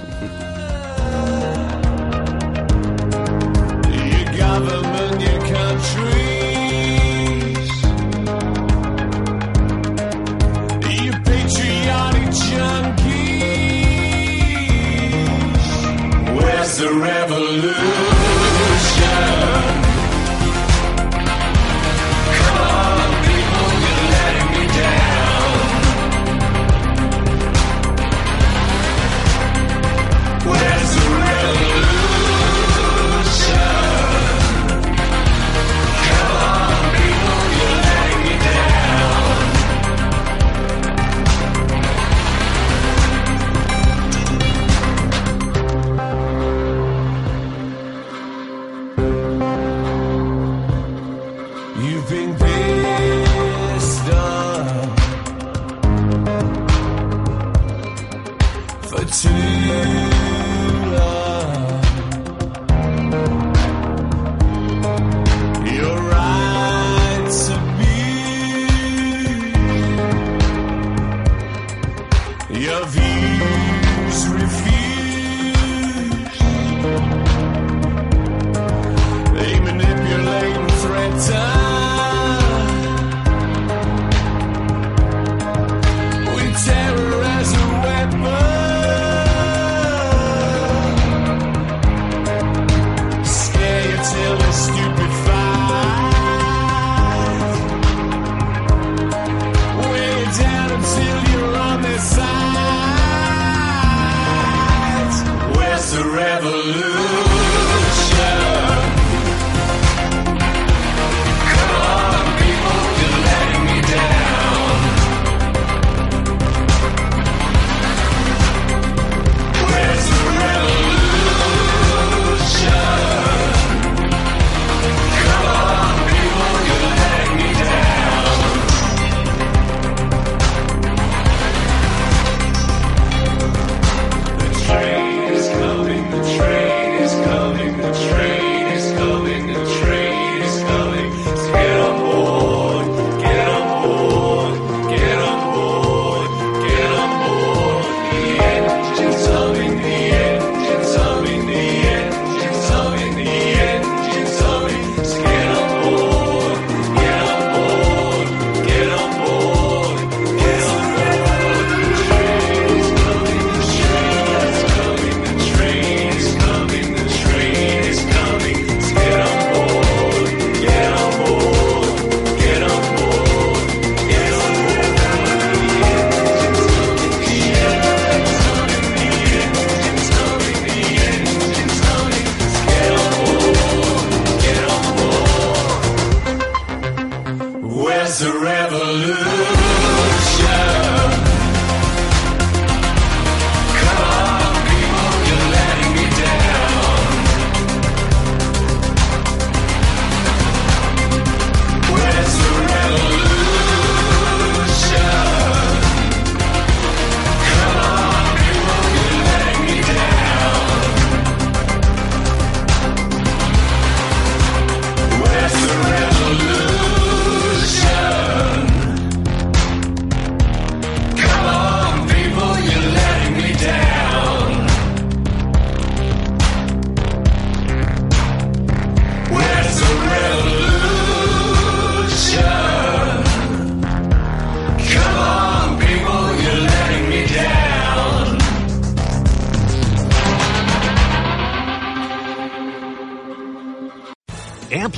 Government, 4.67 5.21
your 5.21 5.39
countries, 5.47 6.20